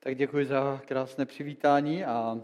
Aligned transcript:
Tak 0.00 0.16
děkuji 0.16 0.46
za 0.46 0.80
krásné 0.86 1.26
přivítání 1.26 2.04
a 2.04 2.40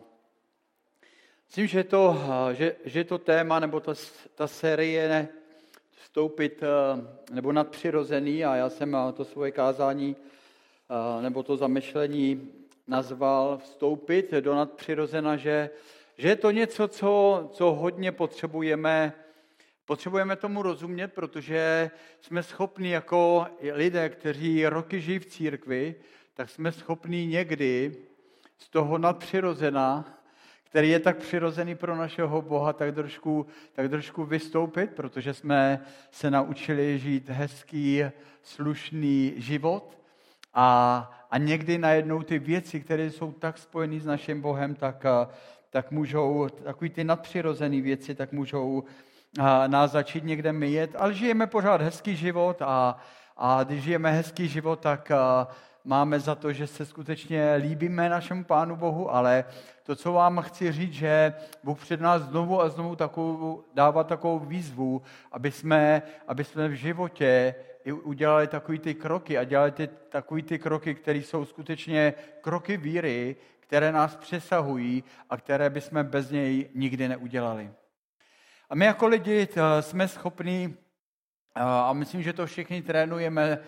myslím, 1.46 1.66
že 1.66 1.84
to, 1.84 2.18
že, 2.52 2.76
že 2.84 3.04
to 3.04 3.18
téma 3.18 3.60
nebo 3.60 3.80
ta, 3.80 3.94
ta 4.34 4.46
série 4.46 5.28
vstoupit 5.90 6.60
nebo 7.30 7.52
nadpřirozený 7.52 8.44
a 8.44 8.56
já 8.56 8.70
jsem 8.70 8.96
to 9.14 9.24
svoje 9.24 9.52
kázání 9.52 10.16
nebo 11.20 11.42
to 11.42 11.56
zamyšlení 11.56 12.52
nazval 12.86 13.58
vstoupit 13.58 14.32
do 14.32 14.54
nadpřirozena, 14.54 15.36
že, 15.36 15.70
že 16.18 16.28
je 16.28 16.36
to 16.36 16.50
něco, 16.50 16.88
co, 16.88 17.48
co 17.52 17.72
hodně 17.72 18.12
potřebujeme. 18.12 19.12
Potřebujeme 19.84 20.36
tomu 20.36 20.62
rozumět, 20.62 21.08
protože 21.08 21.90
jsme 22.20 22.42
schopni 22.42 22.90
jako 22.90 23.46
lidé, 23.72 24.08
kteří 24.08 24.66
roky 24.66 25.00
žijí 25.00 25.18
v 25.18 25.26
církvi, 25.26 25.94
tak 26.34 26.50
jsme 26.50 26.72
schopni 26.72 27.26
někdy 27.26 27.96
z 28.58 28.68
toho 28.68 28.98
nadpřirozena, 28.98 30.04
který 30.64 30.90
je 30.90 31.00
tak 31.00 31.16
přirozený 31.16 31.74
pro 31.74 31.96
našeho 31.96 32.42
Boha, 32.42 32.72
tak 32.72 32.94
trošku, 32.94 33.46
tak 33.72 33.90
trošku 33.90 34.24
vystoupit, 34.24 34.90
protože 34.90 35.34
jsme 35.34 35.80
se 36.10 36.30
naučili 36.30 36.98
žít 36.98 37.28
hezký, 37.28 38.02
slušný 38.42 39.32
život. 39.36 39.98
A, 40.54 41.26
a 41.30 41.38
někdy 41.38 41.78
najednou 41.78 42.22
ty 42.22 42.38
věci, 42.38 42.80
které 42.80 43.10
jsou 43.10 43.32
tak 43.32 43.58
spojené 43.58 44.00
s 44.00 44.06
naším 44.06 44.40
Bohem, 44.40 44.74
tak, 44.74 45.04
tak 45.70 45.90
můžou, 45.90 46.48
takový 46.48 46.90
ty 46.90 47.04
nadpřirozené 47.04 47.80
věci, 47.80 48.14
tak 48.14 48.32
můžou 48.32 48.84
nás 49.66 49.90
začít 49.90 50.24
někde 50.24 50.52
myjet, 50.52 50.96
ale 50.98 51.14
žijeme 51.14 51.46
pořád 51.46 51.80
hezký 51.80 52.16
život 52.16 52.62
a, 52.62 52.96
a 53.36 53.64
když 53.64 53.82
žijeme 53.82 54.12
hezký 54.12 54.48
život, 54.48 54.80
tak 54.80 55.12
máme 55.84 56.20
za 56.20 56.34
to, 56.34 56.52
že 56.52 56.66
se 56.66 56.86
skutečně 56.86 57.54
líbíme 57.54 58.08
našemu 58.08 58.44
Pánu 58.44 58.76
Bohu, 58.76 59.14
ale 59.14 59.44
to, 59.82 59.96
co 59.96 60.12
vám 60.12 60.40
chci 60.42 60.72
říct, 60.72 60.92
že 60.92 61.34
Bůh 61.64 61.78
před 61.78 62.00
nás 62.00 62.22
znovu 62.22 62.62
a 62.62 62.68
znovu 62.68 62.96
takovou, 62.96 63.64
dává 63.74 64.04
takovou 64.04 64.38
výzvu, 64.38 65.02
aby 65.32 65.50
jsme, 65.50 66.02
aby 66.28 66.44
jsme 66.44 66.68
v 66.68 66.72
životě 66.72 67.54
udělali 67.92 68.46
takový 68.46 68.78
ty 68.78 68.94
kroky 68.94 69.38
a 69.38 69.44
dělali 69.44 69.72
ty, 69.72 69.88
takový 70.08 70.42
ty 70.42 70.58
kroky, 70.58 70.94
které 70.94 71.18
jsou 71.18 71.44
skutečně 71.44 72.14
kroky 72.40 72.76
víry, 72.76 73.36
které 73.60 73.92
nás 73.92 74.16
přesahují 74.16 75.04
a 75.30 75.36
které 75.36 75.70
bychom 75.70 76.04
bez 76.04 76.30
něj 76.30 76.70
nikdy 76.74 77.08
neudělali. 77.08 77.70
A 78.70 78.74
my 78.74 78.84
jako 78.84 79.06
lidi 79.06 79.48
eh, 79.56 79.82
jsme 79.82 80.08
schopni, 80.08 80.74
a 81.54 81.92
myslím, 81.92 82.22
že 82.22 82.32
to 82.32 82.46
všichni 82.46 82.82
trénujeme, 82.82 83.58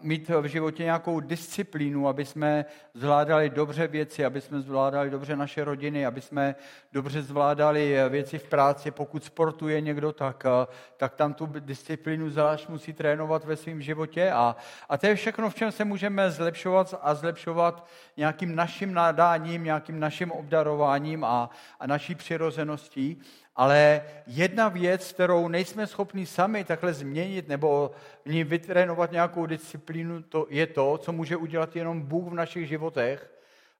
mít 0.00 0.28
v 0.28 0.44
životě 0.44 0.82
nějakou 0.82 1.20
disciplínu, 1.20 2.08
aby 2.08 2.24
jsme 2.24 2.64
zvládali 2.94 3.50
dobře 3.50 3.86
věci, 3.86 4.24
aby 4.24 4.40
jsme 4.40 4.60
zvládali 4.60 5.10
dobře 5.10 5.36
naše 5.36 5.64
rodiny, 5.64 6.06
aby 6.06 6.20
jsme 6.20 6.54
dobře 6.92 7.22
zvládali 7.22 7.96
věci 8.08 8.38
v 8.38 8.48
práci. 8.48 8.90
Pokud 8.90 9.24
sportuje 9.24 9.80
někdo, 9.80 10.12
tak, 10.12 10.44
eh, 10.46 10.66
tak 10.96 11.14
tam 11.14 11.34
tu 11.34 11.46
disciplínu 11.46 12.30
zvlášť 12.30 12.68
musí 12.68 12.92
trénovat 12.92 13.44
ve 13.44 13.56
svém 13.56 13.82
životě. 13.82 14.30
A, 14.30 14.56
a 14.88 14.98
to 14.98 15.06
je 15.06 15.14
všechno, 15.14 15.50
v 15.50 15.54
čem 15.54 15.72
se 15.72 15.84
můžeme 15.84 16.30
zlepšovat 16.30 16.94
a 17.02 17.14
zlepšovat 17.14 17.86
nějakým 18.16 18.56
naším 18.56 18.94
nadáním, 18.94 19.64
nějakým 19.64 20.00
naším 20.00 20.32
obdarováním 20.32 21.24
a, 21.24 21.50
a 21.80 21.86
naší 21.86 22.14
přirozeností. 22.14 23.20
Ale 23.54 24.04
jedna 24.26 24.68
věc, 24.68 25.12
kterou 25.12 25.48
nejsme 25.48 25.86
schopni 25.86 26.26
sami 26.26 26.64
takhle 26.64 26.94
změnit 26.94 27.48
nebo 27.48 27.90
v 28.24 28.30
ní 28.30 28.44
vytrénovat 28.44 29.12
nějakou 29.12 29.46
disciplínu, 29.46 30.22
to 30.22 30.46
je 30.50 30.66
to, 30.66 30.98
co 30.98 31.12
může 31.12 31.36
udělat 31.36 31.76
jenom 31.76 32.02
Bůh 32.02 32.32
v 32.32 32.34
našich 32.34 32.68
životech. 32.68 33.34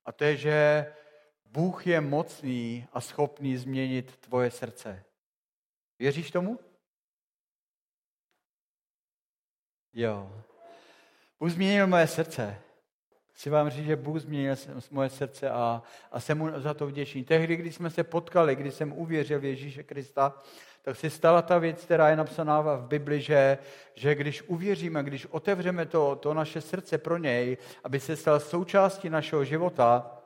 A 0.05 0.12
to 0.12 0.25
je, 0.25 0.37
že 0.37 0.87
Bůh 1.45 1.87
je 1.87 2.00
mocný 2.00 2.87
a 2.93 3.00
schopný 3.00 3.56
změnit 3.56 4.16
tvoje 4.16 4.50
srdce. 4.50 5.05
Věříš 5.99 6.31
tomu? 6.31 6.59
Jo. 9.93 10.44
Bůh 11.41 11.50
změnil 11.50 11.87
moje 11.87 12.06
srdce. 12.06 12.62
Chci 13.32 13.50
vám 13.50 13.70
říct, 13.70 13.87
že 13.87 13.97
Bůh 13.97 14.19
změnil 14.19 14.54
moje 14.91 15.09
srdce 15.09 15.50
a, 15.50 15.82
a 16.12 16.20
jsem 16.20 16.38
mu 16.38 16.60
za 16.60 16.75
to 16.75 16.87
vděčný. 16.87 17.25
Tehdy, 17.25 17.56
když 17.56 17.75
jsme 17.75 17.91
se 17.91 18.04
potkali, 18.04 18.56
když 18.56 18.75
jsem 18.75 18.93
uvěřil 18.93 19.41
v 19.41 19.44
Ježíše 19.44 19.82
Krista, 19.82 20.34
tak 20.82 20.97
se 20.97 21.10
stala 21.10 21.42
ta 21.42 21.59
věc, 21.59 21.84
která 21.84 22.09
je 22.09 22.16
napsaná 22.16 22.60
v 22.60 22.87
Bibli, 22.87 23.21
že, 23.21 23.59
že 23.94 24.15
když 24.15 24.42
uvěříme, 24.42 25.03
když 25.03 25.26
otevřeme 25.26 25.87
to, 25.87 26.16
to 26.16 26.34
naše 26.34 26.60
srdce 26.60 26.98
pro 26.98 27.19
něj, 27.19 27.56
aby 27.84 28.00
se 28.00 28.16
stal 28.16 28.41
součástí 28.41 29.10
našeho 29.10 29.44
života, 29.44 30.19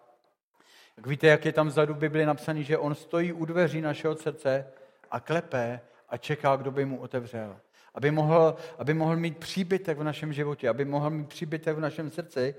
jak 0.97 1.07
víte, 1.07 1.27
jak 1.27 1.45
je 1.45 1.53
tam 1.53 1.67
vzadu 1.69 1.95
v 1.95 1.99
Bibli 1.99 2.27
napsaný, 2.27 2.65
že 2.65 2.79
on 2.79 2.95
stojí 2.95 3.33
u 3.33 3.45
dveří 3.45 3.81
našeho 3.81 4.17
srdce 4.17 4.67
a 5.11 5.21
klepe 5.21 5.81
a 6.09 6.17
čeká, 6.17 6.57
kdo 6.57 6.71
by 6.71 6.85
mu 6.85 7.01
otevřel. 7.01 7.57
Aby 7.95 8.11
mohl, 8.11 8.57
aby 8.79 8.95
mohl 8.95 9.17
mít 9.17 9.39
příbytek 9.39 9.99
v 9.99 10.05
našem 10.05 10.33
životě, 10.33 10.69
aby 10.69 10.85
mohl 10.85 11.11
mít 11.11 11.29
příbytek 11.29 11.77
v 11.77 11.81
našem 11.81 12.11
srdci, 12.11 12.55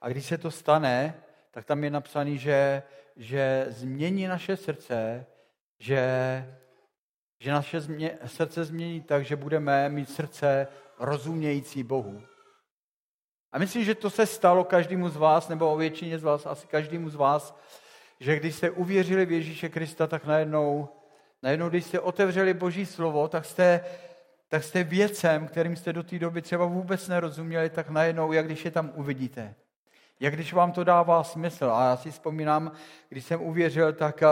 a 0.00 0.08
když 0.08 0.26
se 0.26 0.38
to 0.38 0.50
stane, 0.50 1.14
tak 1.50 1.64
tam 1.64 1.84
je 1.84 1.90
napsané, 1.90 2.36
že, 2.36 2.82
že 3.16 3.66
změní 3.68 4.26
naše 4.26 4.56
srdce, 4.56 5.26
že, 5.78 6.02
že 7.40 7.52
naše 7.52 7.80
změ, 7.80 8.18
srdce 8.26 8.64
změní 8.64 9.00
tak, 9.00 9.24
že 9.24 9.36
budeme 9.36 9.88
mít 9.88 10.10
srdce 10.10 10.68
rozumějící 10.98 11.82
Bohu. 11.82 12.22
A 13.52 13.58
myslím, 13.58 13.84
že 13.84 13.94
to 13.94 14.10
se 14.10 14.26
stalo 14.26 14.64
každému 14.64 15.08
z 15.08 15.16
vás, 15.16 15.48
nebo 15.48 15.72
o 15.72 15.76
většině 15.76 16.18
z 16.18 16.22
vás, 16.22 16.46
asi 16.46 16.66
každému 16.66 17.10
z 17.10 17.14
vás, 17.14 17.58
že 18.20 18.36
když 18.36 18.54
jste 18.54 18.70
uvěřili 18.70 19.26
v 19.26 19.32
Ježíše 19.32 19.68
Krista, 19.68 20.06
tak 20.06 20.24
najednou, 20.24 20.88
najednou 21.42 21.68
když 21.68 21.84
jste 21.84 22.00
otevřeli 22.00 22.54
Boží 22.54 22.86
slovo, 22.86 23.28
tak 23.28 23.44
jste, 23.44 23.84
tak 24.48 24.64
jste 24.64 24.84
věcem, 24.84 25.48
kterým 25.48 25.76
jste 25.76 25.92
do 25.92 26.02
té 26.02 26.18
doby 26.18 26.42
třeba 26.42 26.64
vůbec 26.64 27.08
nerozuměli, 27.08 27.70
tak 27.70 27.90
najednou, 27.90 28.32
jak 28.32 28.46
když 28.46 28.64
je 28.64 28.70
tam 28.70 28.92
uvidíte, 28.94 29.54
jak 30.20 30.34
když 30.34 30.52
vám 30.52 30.72
to 30.72 30.84
dává 30.84 31.24
smysl. 31.24 31.70
A 31.70 31.88
já 31.88 31.96
si 31.96 32.10
vzpomínám, 32.10 32.72
když 33.08 33.24
jsem 33.24 33.42
uvěřil, 33.42 33.92
tak, 33.92 34.22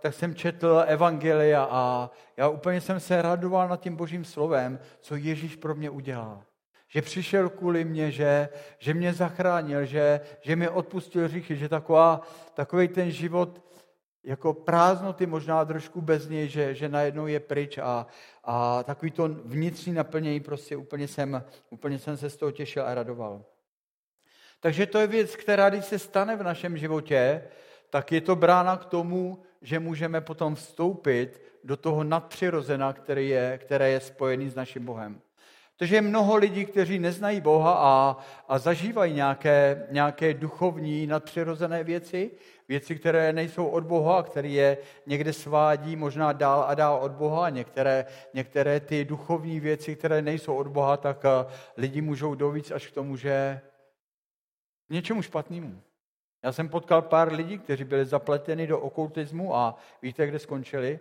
tak 0.00 0.14
jsem 0.14 0.34
četl 0.34 0.84
Evangelia 0.86 1.68
a 1.70 2.10
já 2.36 2.48
úplně 2.48 2.80
jsem 2.80 3.00
se 3.00 3.22
radoval 3.22 3.68
nad 3.68 3.80
tím 3.80 3.96
božím 3.96 4.24
slovem, 4.24 4.78
co 5.00 5.16
Ježíš 5.16 5.56
pro 5.56 5.74
mě 5.74 5.90
udělal. 5.90 6.42
Že 6.88 7.02
přišel 7.02 7.50
kvůli 7.50 7.84
mě, 7.84 8.10
že, 8.10 8.48
že 8.78 8.94
mě 8.94 9.12
zachránil, 9.12 9.84
že, 9.84 10.20
že 10.40 10.56
mi 10.56 10.68
odpustil 10.68 11.28
říchy, 11.28 11.56
že 11.56 11.68
taková, 11.68 12.20
takový 12.54 12.88
ten 12.88 13.10
život 13.10 13.62
jako 14.24 14.54
prázdnoty 14.54 15.26
možná 15.26 15.64
trošku 15.64 16.00
bez 16.00 16.28
něj, 16.28 16.48
že, 16.48 16.74
že 16.74 16.88
najednou 16.88 17.26
je 17.26 17.40
pryč 17.40 17.78
a, 17.78 18.06
a 18.44 18.82
takový 18.82 19.10
to 19.10 19.28
vnitřní 19.44 19.92
naplnění, 19.92 20.40
prostě 20.40 20.76
úplně 20.76 21.08
jsem, 21.08 21.44
úplně 21.70 21.98
jsem 21.98 22.16
se 22.16 22.30
z 22.30 22.36
toho 22.36 22.52
těšil 22.52 22.86
a 22.86 22.94
radoval. 22.94 23.44
Takže 24.62 24.86
to 24.86 24.98
je 24.98 25.06
věc, 25.06 25.36
která 25.36 25.70
když 25.70 25.84
se 25.84 25.98
stane 25.98 26.36
v 26.36 26.42
našem 26.42 26.78
životě, 26.78 27.42
tak 27.90 28.12
je 28.12 28.20
to 28.20 28.36
brána 28.36 28.76
k 28.76 28.84
tomu, 28.84 29.42
že 29.62 29.78
můžeme 29.78 30.20
potom 30.20 30.54
vstoupit 30.54 31.42
do 31.64 31.76
toho 31.76 32.04
nadpřirozena, 32.04 32.92
který 32.92 33.28
je, 33.28 33.58
které 33.58 33.90
je 33.90 34.00
spojený 34.00 34.48
s 34.48 34.54
naším 34.54 34.84
Bohem. 34.84 35.20
Takže 35.76 35.96
je 35.96 36.02
mnoho 36.02 36.36
lidí, 36.36 36.64
kteří 36.64 36.98
neznají 36.98 37.40
Boha 37.40 37.74
a, 37.78 38.16
a 38.48 38.58
zažívají 38.58 39.14
nějaké, 39.14 39.86
nějaké 39.90 40.34
duchovní 40.34 41.06
nadpřirozené 41.06 41.84
věci, 41.84 42.30
věci, 42.68 42.96
které 42.96 43.32
nejsou 43.32 43.66
od 43.66 43.84
Boha, 43.84 44.22
které 44.22 44.48
je 44.48 44.78
někde 45.06 45.32
svádí 45.32 45.96
možná 45.96 46.32
dál 46.32 46.64
a 46.68 46.74
dál 46.74 46.98
od 47.02 47.12
Boha. 47.12 47.50
Některé, 47.50 48.06
některé 48.34 48.80
ty 48.80 49.04
duchovní 49.04 49.60
věci, 49.60 49.96
které 49.96 50.22
nejsou 50.22 50.54
od 50.56 50.68
Boha, 50.68 50.96
tak 50.96 51.24
eh, 51.24 51.52
lidi 51.76 52.00
můžou 52.00 52.34
dovíc 52.34 52.70
až 52.70 52.86
k 52.86 52.94
tomu, 52.94 53.16
že 53.16 53.60
něčemu 54.92 55.22
špatnému. 55.22 55.82
Já 56.42 56.52
jsem 56.52 56.68
potkal 56.68 57.02
pár 57.02 57.32
lidí, 57.32 57.58
kteří 57.58 57.84
byli 57.84 58.04
zapleteni 58.04 58.66
do 58.66 58.80
okultismu 58.80 59.56
a 59.56 59.78
víte, 60.02 60.26
kde 60.26 60.38
skončili? 60.38 60.98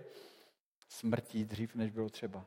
Smrtí 0.90 1.46
dřív, 1.46 1.76
než 1.76 1.92
bylo 1.92 2.10
třeba. 2.10 2.46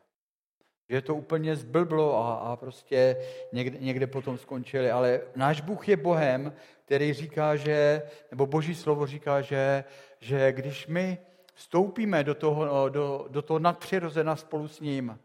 Že 0.89 1.03
to 1.03 1.15
úplně 1.15 1.57
zblblo 1.57 2.19
a, 2.19 2.35
a 2.35 2.57
prostě 2.57 3.17
někde, 3.53 3.79
někde 3.79 4.07
potom 4.07 4.39
skončili. 4.39 4.91
Ale 4.91 5.21
náš 5.37 5.61
Bůh 5.61 5.89
je 5.89 5.97
Bohem, 5.97 6.53
který 6.85 7.13
říká, 7.13 7.57
že, 7.57 8.03
nebo 8.31 8.47
Boží 8.47 8.75
slovo 8.75 9.07
říká, 9.07 9.41
že, 9.41 9.85
že 10.21 10.53
když 10.53 10.87
my 10.87 11.19
vstoupíme 11.55 12.25
do 12.25 12.35
toho, 12.35 12.89
do, 12.89 13.27
do 13.29 13.43
toho 13.43 13.59
nadpřirozena 13.59 14.37
spolu 14.37 14.69
s 14.69 14.81
ním, 14.81 15.19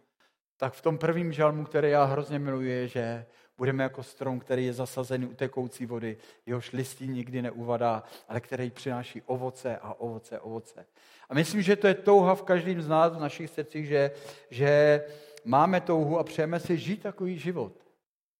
tak 0.57 0.73
v 0.73 0.81
tom 0.81 0.97
prvním 0.97 1.33
žalmu, 1.33 1.65
který 1.65 1.89
já 1.89 2.03
hrozně 2.03 2.39
miluji, 2.39 2.69
je, 2.69 2.87
že 2.87 3.25
Budeme 3.59 3.83
jako 3.83 4.03
strom, 4.03 4.39
který 4.39 4.65
je 4.65 4.73
zasazený 4.73 5.25
u 5.25 5.33
tekoucí 5.33 5.85
vody, 5.85 6.17
jehož 6.45 6.71
listí 6.71 7.07
nikdy 7.07 7.41
neuvadá, 7.41 8.03
ale 8.27 8.39
který 8.41 8.69
přináší 8.69 9.21
ovoce 9.21 9.77
a 9.77 9.93
ovoce, 9.93 10.39
ovoce. 10.39 10.85
A 11.29 11.33
myslím, 11.33 11.61
že 11.61 11.75
to 11.75 11.87
je 11.87 11.93
touha 11.93 12.35
v 12.35 12.43
každém 12.43 12.81
z 12.81 12.87
nás, 12.87 13.13
v 13.13 13.19
našich 13.19 13.49
srdcích, 13.49 13.87
že, 13.87 14.11
že 14.49 15.03
máme 15.45 15.81
touhu 15.81 16.19
a 16.19 16.23
přejeme 16.23 16.59
si 16.59 16.77
žít 16.77 17.01
takový 17.01 17.37
život. 17.37 17.73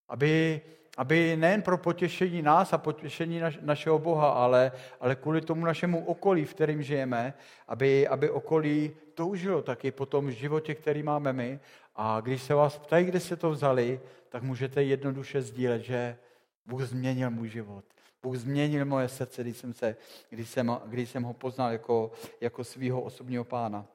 Aby, 0.08 0.62
aby 1.00 1.38
nejen 1.38 1.62
pro 1.62 1.78
potěšení 1.78 2.42
nás 2.42 2.74
a 2.74 2.78
potěšení 2.78 3.40
naš, 3.40 3.60
našeho 3.62 4.00
Boha, 4.00 4.30
ale, 4.30 4.72
ale 5.00 5.16
kvůli 5.16 5.42
tomu 5.42 5.66
našemu 5.66 6.06
okolí, 6.06 6.46
v 6.46 6.54
kterém 6.54 6.84
žijeme, 6.84 7.34
aby, 7.68 8.08
aby 8.08 8.30
okolí 8.30 8.92
toužilo 9.14 9.62
taky 9.62 9.92
po 9.92 10.06
tom 10.06 10.32
životě, 10.32 10.76
který 10.76 11.04
máme 11.04 11.34
my. 11.34 11.60
A 11.96 12.20
když 12.22 12.44
se 12.44 12.54
vás 12.54 12.78
ptají, 12.78 13.06
kde 13.06 13.20
se 13.20 13.36
to 13.36 13.52
vzali, 13.52 14.00
tak 14.30 14.44
můžete 14.44 14.84
jednoduše 14.84 15.42
sdílet, 15.42 15.82
že 15.82 16.18
Bůh 16.66 16.82
změnil 16.82 17.32
můj 17.32 17.50
život. 17.50 17.86
Bůh 18.24 18.36
změnil 18.36 18.86
moje 18.86 19.08
srdce, 19.08 19.42
když 19.44 19.58
jsem, 19.58 19.74
se, 19.74 19.96
když 20.30 20.50
jsem, 20.50 20.78
když 20.86 21.10
jsem 21.10 21.24
ho 21.24 21.34
poznal 21.34 21.72
jako, 21.72 22.12
jako 22.42 22.64
svého 22.64 23.02
osobního 23.02 23.44
pána. 23.44 23.86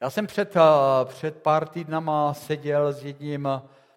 Já 0.00 0.10
jsem 0.10 0.26
před, 0.26 0.54
před 1.04 1.42
pár 1.42 1.68
týdnama 1.68 2.34
seděl 2.34 2.92
s 2.92 3.04
jedním 3.04 3.48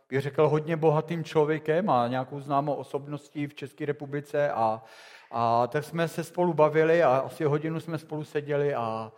bych 0.09 0.21
řekl, 0.21 0.49
hodně 0.49 0.77
bohatým 0.77 1.23
člověkem 1.23 1.89
a 1.89 2.07
nějakou 2.07 2.39
známou 2.39 2.73
osobností 2.73 3.47
v 3.47 3.55
České 3.55 3.85
republice 3.85 4.51
a, 4.51 4.83
a 5.31 5.67
tak 5.67 5.83
jsme 5.83 6.07
se 6.07 6.23
spolu 6.23 6.53
bavili 6.53 7.03
a 7.03 7.17
asi 7.17 7.43
hodinu 7.43 7.79
jsme 7.79 7.97
spolu 7.97 8.23
seděli 8.23 8.75
a, 8.75 9.11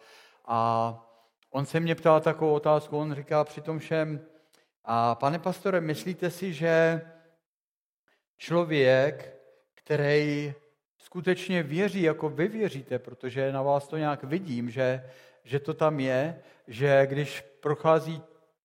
a 0.45 1.09
on 1.51 1.65
se 1.65 1.79
mě 1.79 1.95
ptal 1.95 2.21
takovou 2.21 2.53
otázku, 2.53 2.97
on 2.97 3.13
říká 3.13 3.43
při 3.43 3.61
tom 3.61 3.79
všem, 3.79 4.21
a 4.85 5.15
pane 5.15 5.39
pastore, 5.39 5.81
myslíte 5.81 6.29
si, 6.29 6.53
že 6.53 7.01
člověk, 8.37 9.35
který 9.75 10.53
skutečně 10.97 11.63
věří, 11.63 12.01
jako 12.01 12.29
vy 12.29 12.47
věříte, 12.47 12.99
protože 12.99 13.51
na 13.51 13.61
vás 13.61 13.87
to 13.87 13.97
nějak 13.97 14.23
vidím, 14.23 14.69
že, 14.69 15.09
že 15.43 15.59
to 15.59 15.73
tam 15.73 15.99
je, 15.99 16.41
že 16.67 17.07
když 17.09 17.41
prochází 17.41 18.21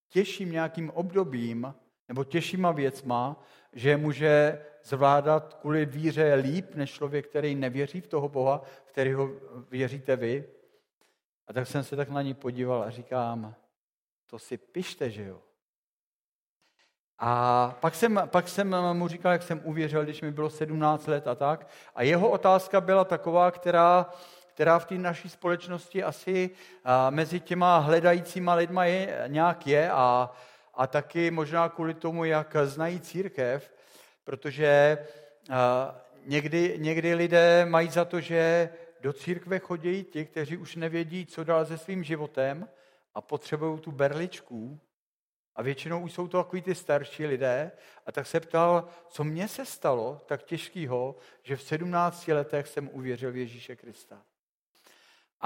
těžším 0.09 0.53
nějakým 0.53 0.91
obdobím, 0.91 1.75
nebo 2.09 2.25
těžšíma 2.25 2.73
věcma, 2.73 3.43
že 3.73 3.97
může 3.97 4.65
zvládat 4.83 5.55
kvůli 5.55 5.87
víře 5.87 6.35
líp 6.35 6.75
než 6.75 6.93
člověk, 6.93 7.29
který 7.29 7.55
nevěří 7.55 8.01
v 8.01 8.07
toho 8.07 8.29
Boha, 8.29 8.63
v 8.85 8.89
kterého 8.89 9.31
věříte 9.71 10.17
vy. 10.17 10.45
A 11.47 11.53
tak 11.53 11.67
jsem 11.67 11.85
se 11.85 11.97
tak 11.97 12.09
na 12.09 12.23
ní 12.23 12.35
podíval 12.35 12.83
a 12.83 12.91
říkám, 12.91 13.55
to 14.27 14.39
si 14.39 14.57
pište, 14.57 15.11
že 15.11 15.25
jo. 15.25 15.41
A 17.19 17.75
pak 17.81 17.95
jsem, 17.95 18.23
pak 18.27 18.49
jsem 18.49 18.77
mu 18.93 19.09
říkal, 19.09 19.33
jak 19.33 19.43
jsem 19.43 19.61
uvěřil, 19.65 20.05
když 20.05 20.23
mi 20.23 20.31
bylo 20.31 20.51
17 20.51 21.07
let 21.07 21.27
a 21.27 21.35
tak. 21.35 21.69
A 21.95 22.03
jeho 22.03 22.31
otázka 22.31 22.81
byla 22.81 23.05
taková, 23.05 23.51
která, 23.51 24.11
která 24.47 24.79
v 24.79 24.85
té 24.85 24.95
naší 24.95 25.29
společnosti 25.29 26.05
asi 26.05 26.51
mezi 27.11 27.41
těma 27.41 27.79
hledajícíma 27.79 28.55
lidma 28.55 28.85
je, 28.85 29.25
nějak 29.27 29.67
je 29.67 29.91
a, 29.91 30.31
a 30.77 30.87
taky 30.87 31.31
možná 31.31 31.69
kvůli 31.69 31.95
tomu, 31.95 32.25
jak 32.25 32.57
znají 32.65 33.01
církev, 33.01 33.73
protože 34.25 34.99
někdy, 36.25 36.75
někdy 36.79 37.15
lidé 37.15 37.67
mají 37.67 37.91
za 37.91 38.05
to, 38.05 38.21
že 38.21 38.69
do 39.01 39.13
církve 39.13 39.59
chodí 39.59 40.05
ti, 40.05 40.25
kteří 40.25 40.57
už 40.57 40.77
nevědí, 40.77 41.27
co 41.27 41.45
dál 41.45 41.67
se 41.67 41.79
svým 41.79 42.05
životem 42.05 42.69
a 43.15 43.21
potřebují 43.21 43.81
tu 43.81 43.93
berličku. 43.93 44.81
A 45.57 45.63
většinou 45.63 46.01
už 46.01 46.13
jsou 46.13 46.29
to 46.29 46.43
takový 46.43 46.63
ty 46.63 46.75
starší 46.75 47.27
lidé. 47.27 47.73
A 48.07 48.13
tak 48.13 48.27
se 48.27 48.41
ptal, 48.41 48.89
co 49.09 49.25
mně 49.25 49.49
se 49.49 49.65
stalo 49.65 50.21
tak 50.27 50.43
těžkého, 50.43 51.17
že 51.43 51.57
v 51.57 51.63
17 51.63 52.29
letech 52.29 52.69
jsem 52.69 52.91
uvěřil 52.93 53.33
v 53.33 53.37
Ježíše 53.37 53.77
Krista. 53.77 54.23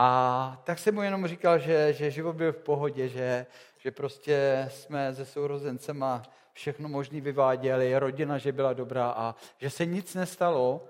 A 0.00 0.60
tak 0.64 0.78
jsem 0.78 0.94
mu 0.94 1.02
jenom 1.02 1.26
říkal, 1.26 1.58
že, 1.58 1.92
že 1.92 2.10
život 2.10 2.36
byl 2.36 2.52
v 2.52 2.58
pohodě, 2.58 3.08
že, 3.08 3.46
že 3.78 3.90
prostě 3.90 4.66
jsme 4.70 5.14
se 5.14 5.24
sourozencema 5.24 6.22
všechno 6.52 6.88
možný 6.88 7.20
vyváděli, 7.20 7.98
rodina, 7.98 8.38
že 8.38 8.52
byla 8.52 8.72
dobrá 8.72 9.10
a 9.10 9.34
že 9.56 9.70
se 9.70 9.86
nic 9.86 10.14
nestalo. 10.14 10.88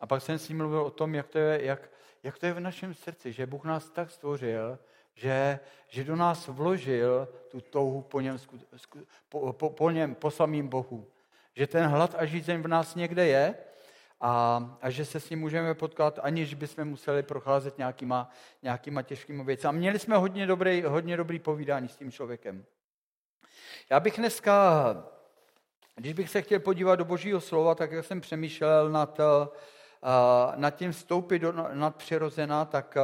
A 0.00 0.06
pak 0.06 0.22
jsem 0.22 0.38
s 0.38 0.48
ním 0.48 0.58
mluvil 0.58 0.82
o 0.82 0.90
tom, 0.90 1.14
jak 1.14 1.28
to 1.28 1.38
je, 1.38 1.64
jak, 1.64 1.90
jak 2.22 2.38
to 2.38 2.46
je 2.46 2.52
v 2.52 2.60
našem 2.60 2.94
srdci, 2.94 3.32
že 3.32 3.46
Bůh 3.46 3.64
nás 3.64 3.90
tak 3.90 4.10
stvořil, 4.10 4.78
že, 5.14 5.58
že 5.88 6.04
do 6.04 6.16
nás 6.16 6.48
vložil 6.48 7.28
tu 7.48 7.60
touhu 7.60 8.02
po 8.02 8.20
něm, 8.20 8.38
po, 9.28 9.52
po, 9.52 9.70
po, 9.70 9.90
něm, 9.90 10.14
po 10.14 10.30
samým 10.30 10.68
Bohu. 10.68 11.06
Že 11.54 11.66
ten 11.66 11.86
hlad 11.86 12.14
a 12.18 12.24
žízeň 12.24 12.62
v 12.62 12.68
nás 12.68 12.94
někde 12.94 13.26
je 13.26 13.54
a, 14.24 14.62
a 14.82 14.90
že 14.90 15.04
se 15.04 15.20
s 15.20 15.30
ním 15.30 15.40
můžeme 15.40 15.74
potkat, 15.74 16.18
aniž 16.22 16.54
bychom 16.54 16.84
museli 16.84 17.22
procházet 17.22 17.78
nějakýma, 17.78 18.30
nějakýma 18.62 19.02
těžkými 19.02 19.44
věci. 19.44 19.66
A 19.66 19.70
měli 19.72 19.98
jsme 19.98 20.16
hodně 20.16 20.46
dobrý, 20.46 20.82
hodně 20.82 21.16
dobrý 21.16 21.38
povídání 21.38 21.88
s 21.88 21.96
tím 21.96 22.12
člověkem. 22.12 22.64
Já 23.90 24.00
bych 24.00 24.16
dneska, 24.16 24.52
když 25.96 26.12
bych 26.12 26.30
se 26.30 26.42
chtěl 26.42 26.60
podívat 26.60 26.96
do 26.96 27.04
božího 27.04 27.40
slova, 27.40 27.74
tak 27.74 27.92
jak 27.92 28.04
jsem 28.04 28.20
přemýšlel 28.20 28.90
nad, 28.90 29.20
nad 30.56 30.70
tím 30.70 30.92
vstoupit 30.92 31.38
do 31.38 31.52
nadpřirozená, 31.52 32.64
tak, 32.64 32.96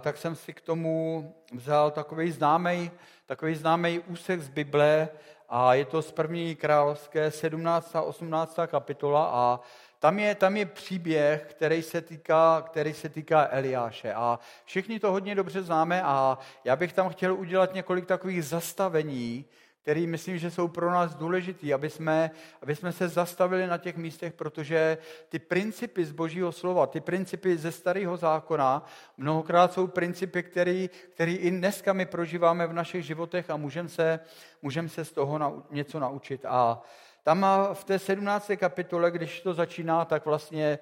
tak 0.00 0.16
jsem 0.16 0.36
si 0.36 0.52
k 0.52 0.60
tomu 0.60 1.34
vzal 1.52 1.90
takový 1.90 2.32
známý, 2.32 2.90
takový 3.26 3.54
známý 3.54 3.98
úsek 3.98 4.40
z 4.40 4.48
Bible, 4.48 5.08
a 5.48 5.74
je 5.74 5.84
to 5.84 6.02
z 6.02 6.12
první 6.12 6.56
královské 6.56 7.30
17. 7.30 7.96
a 7.96 8.02
18. 8.02 8.58
kapitola 8.66 9.30
a 9.32 9.60
tam 9.98 10.18
je, 10.18 10.34
tam 10.34 10.56
je 10.56 10.66
příběh, 10.66 11.46
který 11.50 11.82
se, 11.82 12.00
týká, 12.00 12.62
který 12.66 12.94
se 12.94 13.08
týká 13.08 13.48
Eliáše 13.50 14.14
a 14.14 14.38
všichni 14.64 15.00
to 15.00 15.10
hodně 15.10 15.34
dobře 15.34 15.62
známe 15.62 16.02
a 16.02 16.38
já 16.64 16.76
bych 16.76 16.92
tam 16.92 17.08
chtěl 17.08 17.34
udělat 17.34 17.74
několik 17.74 18.06
takových 18.06 18.44
zastavení, 18.44 19.44
které 19.86 20.06
myslím, 20.06 20.38
že 20.38 20.50
jsou 20.50 20.68
pro 20.68 20.90
nás 20.90 21.14
důležitý, 21.14 21.74
aby 21.74 21.90
jsme, 21.90 22.30
aby 22.62 22.76
jsme 22.76 22.92
se 22.92 23.08
zastavili 23.08 23.66
na 23.66 23.78
těch 23.78 23.96
místech, 23.96 24.32
protože 24.32 24.98
ty 25.28 25.38
principy 25.38 26.04
z 26.04 26.12
Božího 26.12 26.52
slova, 26.52 26.86
ty 26.86 27.00
principy 27.00 27.56
ze 27.56 27.72
starého 27.72 28.16
zákona, 28.16 28.86
mnohokrát 29.16 29.72
jsou 29.72 29.86
principy, 29.86 30.42
které, 30.42 30.88
které 31.14 31.32
i 31.32 31.50
dneska 31.50 31.92
my 31.92 32.06
prožíváme 32.06 32.66
v 32.66 32.72
našich 32.72 33.06
životech 33.06 33.50
a 33.50 33.56
můžeme 33.56 33.88
se, 33.88 34.20
můžem 34.62 34.88
se 34.88 35.04
z 35.04 35.12
toho 35.12 35.62
něco 35.70 36.00
naučit. 36.00 36.44
A 36.48 36.82
tam 37.22 37.46
v 37.72 37.84
té 37.84 37.98
17. 37.98 38.50
kapitole, 38.56 39.10
když 39.10 39.40
to 39.40 39.54
začíná, 39.54 40.04
tak 40.04 40.26
vlastně 40.26 40.78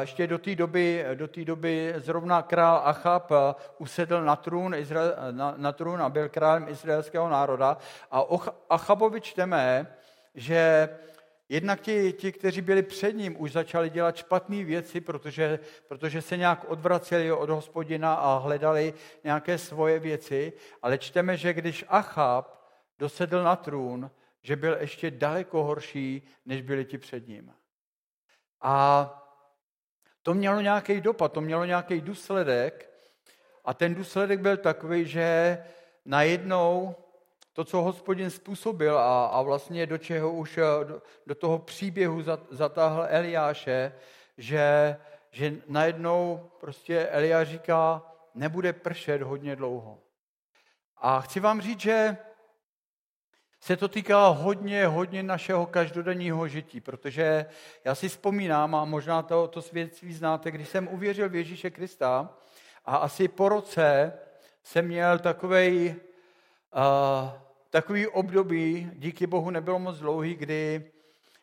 ještě 0.00 0.26
do 0.26 0.38
té 0.38 0.54
doby, 0.54 1.04
do 1.14 1.28
té 1.28 1.44
doby 1.44 1.94
zrovna 1.96 2.42
král 2.42 2.82
Achab 2.84 3.30
eh, 3.30 3.54
usedl 3.78 4.22
na 4.22 4.36
trůn, 4.36 4.74
Izrael, 4.74 5.14
na, 5.30 5.54
na 5.56 5.72
trůn 5.72 6.02
a 6.02 6.08
byl 6.08 6.28
králem 6.28 6.68
izraelského 6.68 7.28
národa. 7.28 7.78
A 8.10 8.22
o 8.22 8.40
Achabovi 8.70 9.20
čteme, 9.20 9.86
že 10.34 10.88
Jednak 11.48 11.80
ti, 11.80 12.12
ti, 12.12 12.32
kteří 12.32 12.60
byli 12.60 12.82
před 12.82 13.12
ním, 13.12 13.40
už 13.40 13.52
začali 13.52 13.90
dělat 13.90 14.16
špatné 14.16 14.64
věci, 14.64 15.00
protože, 15.00 15.58
protože 15.88 16.22
se 16.22 16.36
nějak 16.36 16.64
odvraceli 16.68 17.32
od 17.32 17.50
hospodina 17.50 18.14
a 18.14 18.38
hledali 18.38 18.94
nějaké 19.24 19.58
svoje 19.58 19.98
věci. 19.98 20.52
Ale 20.82 20.98
čteme, 20.98 21.36
že 21.36 21.52
když 21.52 21.84
Achab 21.88 22.64
dosedl 22.98 23.42
na 23.42 23.56
trůn, 23.56 24.10
že 24.42 24.56
byl 24.56 24.76
ještě 24.80 25.10
daleko 25.10 25.64
horší, 25.64 26.22
než 26.46 26.62
byli 26.62 26.84
ti 26.84 26.98
před 26.98 27.28
ním. 27.28 27.54
A 28.60 29.21
to 30.22 30.34
mělo 30.34 30.60
nějaký 30.60 31.00
dopad, 31.00 31.32
to 31.32 31.40
mělo 31.40 31.64
nějaký 31.64 32.00
důsledek 32.00 32.90
a 33.64 33.74
ten 33.74 33.94
důsledek 33.94 34.40
byl 34.40 34.56
takový, 34.56 35.06
že 35.06 35.58
najednou 36.04 36.94
to, 37.52 37.64
co 37.64 37.82
hospodin 37.82 38.30
způsobil 38.30 38.98
a, 38.98 39.26
a 39.26 39.42
vlastně 39.42 39.86
do 39.86 39.98
čeho 39.98 40.32
už 40.32 40.58
do, 40.84 41.02
do 41.26 41.34
toho 41.34 41.58
příběhu 41.58 42.22
zatáhl 42.50 43.06
Eliáše, 43.08 43.92
že, 44.38 44.96
že 45.30 45.56
najednou 45.68 46.50
prostě 46.60 47.06
Eliáš 47.06 47.48
říká, 47.48 48.02
nebude 48.34 48.72
pršet 48.72 49.22
hodně 49.22 49.56
dlouho. 49.56 49.98
A 50.96 51.20
chci 51.20 51.40
vám 51.40 51.60
říct, 51.60 51.80
že 51.80 52.16
se 53.62 53.76
to 53.76 53.88
týká 53.88 54.26
hodně, 54.28 54.86
hodně 54.86 55.22
našeho 55.22 55.66
každodenního 55.66 56.48
žití, 56.48 56.80
protože 56.80 57.46
já 57.84 57.94
si 57.94 58.08
vzpomínám, 58.08 58.74
a 58.74 58.84
možná 58.84 59.22
to, 59.22 59.48
to 59.48 59.62
svědectví 59.62 60.12
znáte, 60.12 60.50
když 60.50 60.68
jsem 60.68 60.88
uvěřil 60.88 61.28
v 61.28 61.34
Ježíše 61.34 61.70
Krista 61.70 62.34
a 62.84 62.96
asi 62.96 63.28
po 63.28 63.48
roce 63.48 64.12
jsem 64.62 64.86
měl 64.86 65.18
takovej, 65.18 65.94
uh, 66.74 67.30
takový 67.70 68.06
období, 68.06 68.90
díky 68.94 69.26
Bohu 69.26 69.50
nebylo 69.50 69.78
moc 69.78 69.98
dlouhý, 69.98 70.34
kdy, 70.34 70.90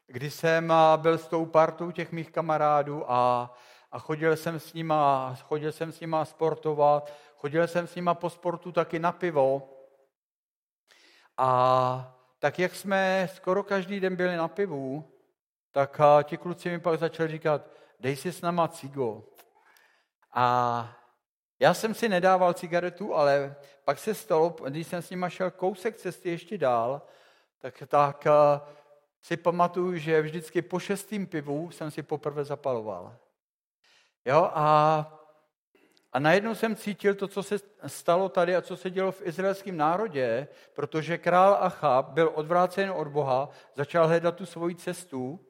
kdy 0.07 0.31
jsem 0.31 0.73
byl 0.97 1.17
s 1.17 1.27
tou 1.27 1.45
partou 1.45 1.91
těch 1.91 2.11
mých 2.11 2.31
kamarádů 2.31 3.11
a, 3.11 3.53
a 3.91 3.99
chodil 3.99 4.37
jsem 4.37 4.59
s 4.59 4.73
nima, 4.73 5.35
chodil 5.43 5.71
jsem 5.71 5.91
s 5.91 5.99
nima 5.99 6.25
sportovat, 6.25 7.13
chodil 7.35 7.67
jsem 7.67 7.87
s 7.87 7.95
nima 7.95 8.13
po 8.13 8.29
sportu 8.29 8.71
taky 8.71 8.99
na 8.99 9.11
pivo, 9.11 9.78
a 11.41 12.17
tak 12.39 12.59
jak 12.59 12.75
jsme 12.75 13.29
skoro 13.33 13.63
každý 13.63 13.99
den 13.99 14.15
byli 14.15 14.35
na 14.35 14.47
pivu, 14.47 15.11
tak 15.71 16.01
ti 16.23 16.37
kluci 16.37 16.69
mi 16.69 16.79
pak 16.79 16.99
začali 16.99 17.29
říkat, 17.29 17.61
dej 17.99 18.15
si 18.15 18.31
s 18.31 18.41
náma 18.41 18.67
cigo. 18.67 19.23
A 20.33 20.95
já 21.59 21.73
jsem 21.73 21.93
si 21.93 22.09
nedával 22.09 22.53
cigaretu, 22.53 23.15
ale 23.15 23.55
pak 23.83 23.99
se 23.99 24.13
stalo, 24.15 24.55
když 24.69 24.87
jsem 24.87 25.01
s 25.01 25.09
nima 25.09 25.29
šel 25.29 25.51
kousek 25.51 25.97
cesty 25.97 26.29
ještě 26.29 26.57
dál, 26.57 27.01
tak, 27.59 27.83
tak 27.87 28.27
si 29.21 29.37
pamatuju, 29.37 29.97
že 29.97 30.21
vždycky 30.21 30.61
po 30.61 30.79
šestým 30.79 31.27
pivu 31.27 31.71
jsem 31.71 31.91
si 31.91 32.03
poprvé 32.03 32.45
zapaloval. 32.45 33.15
Jo, 34.25 34.51
a, 34.53 35.18
a 36.13 36.19
najednou 36.19 36.55
jsem 36.55 36.75
cítil 36.75 37.15
to, 37.15 37.27
co 37.27 37.43
se 37.43 37.59
stalo 37.87 38.29
tady 38.29 38.55
a 38.55 38.61
co 38.61 38.77
se 38.77 38.89
dělo 38.89 39.11
v 39.11 39.21
izraelském 39.25 39.77
národě, 39.77 40.47
protože 40.73 41.17
král 41.17 41.57
Achab 41.61 42.09
byl 42.09 42.31
odvrácen 42.35 42.91
od 42.91 43.07
Boha, 43.07 43.49
začal 43.75 44.07
hledat 44.07 44.35
tu 44.35 44.45
svoji 44.45 44.75
cestu 44.75 45.45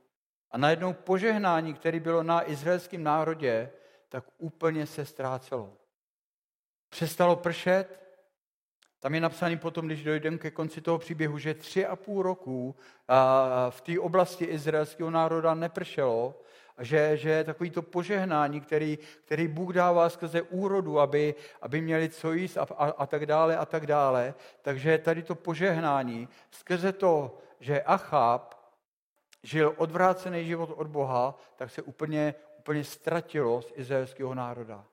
a 0.52 0.58
najednou 0.58 0.94
požehnání, 0.94 1.74
které 1.74 2.00
bylo 2.00 2.24
na 2.24 2.50
izraelském 2.50 3.04
národě, 3.04 3.72
tak 4.10 4.24
úplně 4.38 4.86
se 4.86 5.06
ztrácelo. 5.06 5.74
Přestalo 6.90 7.36
pršet, 7.36 8.00
tam 9.00 9.16
je 9.16 9.22
napsaný 9.22 9.58
potom, 9.58 9.86
když 9.86 10.04
dojdeme 10.04 10.38
ke 10.38 10.52
konci 10.52 10.82
toho 10.82 10.98
příběhu, 10.98 11.38
že 11.38 11.54
tři 11.54 11.86
a 11.86 11.96
půl 11.96 12.24
roku 12.24 12.76
v 13.70 13.82
té 13.82 14.00
oblasti 14.00 14.46
izraelského 14.46 15.10
národa 15.10 15.54
nepršelo 15.54 16.42
a 16.80 16.84
že, 16.84 17.18
že 17.18 17.30
je 17.30 17.44
takový 17.44 17.70
to 17.70 17.82
požehnání, 17.82 18.62
který, 18.62 18.98
který 19.26 19.48
Bůh 19.48 19.74
dává 19.74 20.10
skrze 20.10 20.42
úrodu, 20.42 21.00
aby, 21.00 21.36
aby 21.62 21.82
měli 21.82 22.10
co 22.10 22.34
jíst 22.34 22.58
a, 22.58 22.68
a, 22.78 22.86
a 22.90 23.06
tak 23.06 23.26
dále 23.26 23.58
a 23.58 23.66
tak 23.66 23.88
dále. 23.88 24.34
Takže 24.62 24.98
tady 24.98 25.24
to 25.24 25.36
požehnání 25.36 26.28
skrze 26.52 26.92
to, 26.92 27.38
že 27.60 27.82
Achab 27.82 28.56
žil 29.44 29.74
odvrácený 29.78 30.46
život 30.46 30.70
od 30.76 30.88
Boha, 30.88 31.40
tak 31.56 31.72
se 31.72 31.82
úplně, 31.82 32.36
úplně 32.60 32.84
ztratilo 32.84 33.62
z 33.62 33.72
izraelského 33.76 34.36
národa. 34.36 34.86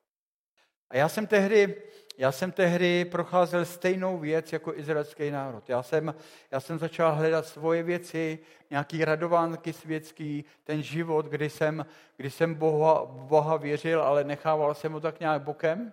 A 0.91 0.97
já 0.97 1.09
jsem 1.09 1.27
tehdy, 1.27 1.83
já 2.19 2.33
jsem 2.33 2.53
tehdy 2.53 3.05
procházel 3.05 3.65
stejnou 3.65 4.19
věc 4.19 4.53
jako 4.53 4.75
izraelský 4.75 5.31
národ. 5.31 5.69
Já 5.69 5.83
jsem, 5.83 6.15
já 6.51 6.61
jsem 6.61 6.79
začal 6.79 7.15
hledat 7.15 7.47
svoje 7.47 7.83
věci, 7.83 8.39
nějaký 8.71 9.05
radovánky 9.05 9.73
světský, 9.73 10.45
ten 10.65 10.83
život, 10.83 11.27
kdy 11.27 11.51
jsem, 11.51 11.87
kdy 12.17 12.31
jsem 12.31 12.55
Boha, 12.55 13.05
Boha 13.05 13.57
věřil, 13.57 14.03
ale 14.03 14.25
nechával 14.25 14.75
jsem 14.75 14.93
ho 14.93 15.01
tak 15.01 15.21
nějak 15.21 15.43
bokem 15.43 15.93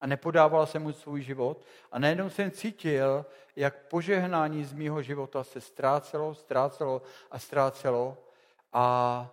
a 0.00 0.06
nepodával 0.06 0.66
jsem 0.66 0.82
mu 0.82 0.92
svůj 0.92 1.22
život. 1.22 1.64
A 1.92 1.98
najednou 1.98 2.30
jsem 2.30 2.50
cítil, 2.50 3.26
jak 3.56 3.86
požehnání 3.88 4.64
z 4.64 4.72
mýho 4.72 5.02
života 5.02 5.44
se 5.44 5.60
ztrácelo, 5.60 6.34
ztrácelo 6.34 7.02
a 7.30 7.38
ztrácelo. 7.38 8.18
A 8.72 9.26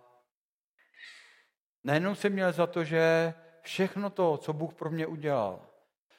najednou 1.84 2.14
jsem 2.14 2.32
měl 2.32 2.52
za 2.52 2.66
to, 2.66 2.84
že 2.84 3.34
všechno 3.62 4.10
to, 4.10 4.36
co 4.36 4.52
Bůh 4.52 4.74
pro 4.74 4.90
mě 4.90 5.06
udělal, 5.06 5.67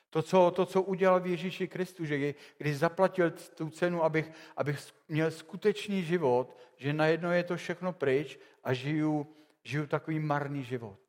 to, 0.09 0.21
co, 0.21 0.51
to, 0.51 0.65
co 0.65 0.81
udělal 0.81 1.19
v 1.19 1.27
Ježíši 1.27 1.67
Kristu, 1.67 2.05
že 2.05 2.33
když 2.57 2.77
zaplatil 2.77 3.31
tu 3.31 3.69
cenu, 3.69 4.03
abych, 4.03 4.31
abych 4.57 4.93
měl 5.07 5.31
skutečný 5.31 6.03
život, 6.03 6.57
že 6.77 6.93
najednou 6.93 7.29
je 7.29 7.43
to 7.43 7.57
všechno 7.57 7.93
pryč 7.93 8.39
a 8.63 8.73
žiju, 8.73 9.27
žiju 9.63 9.87
takový 9.87 10.19
marný 10.19 10.63
život. 10.63 10.99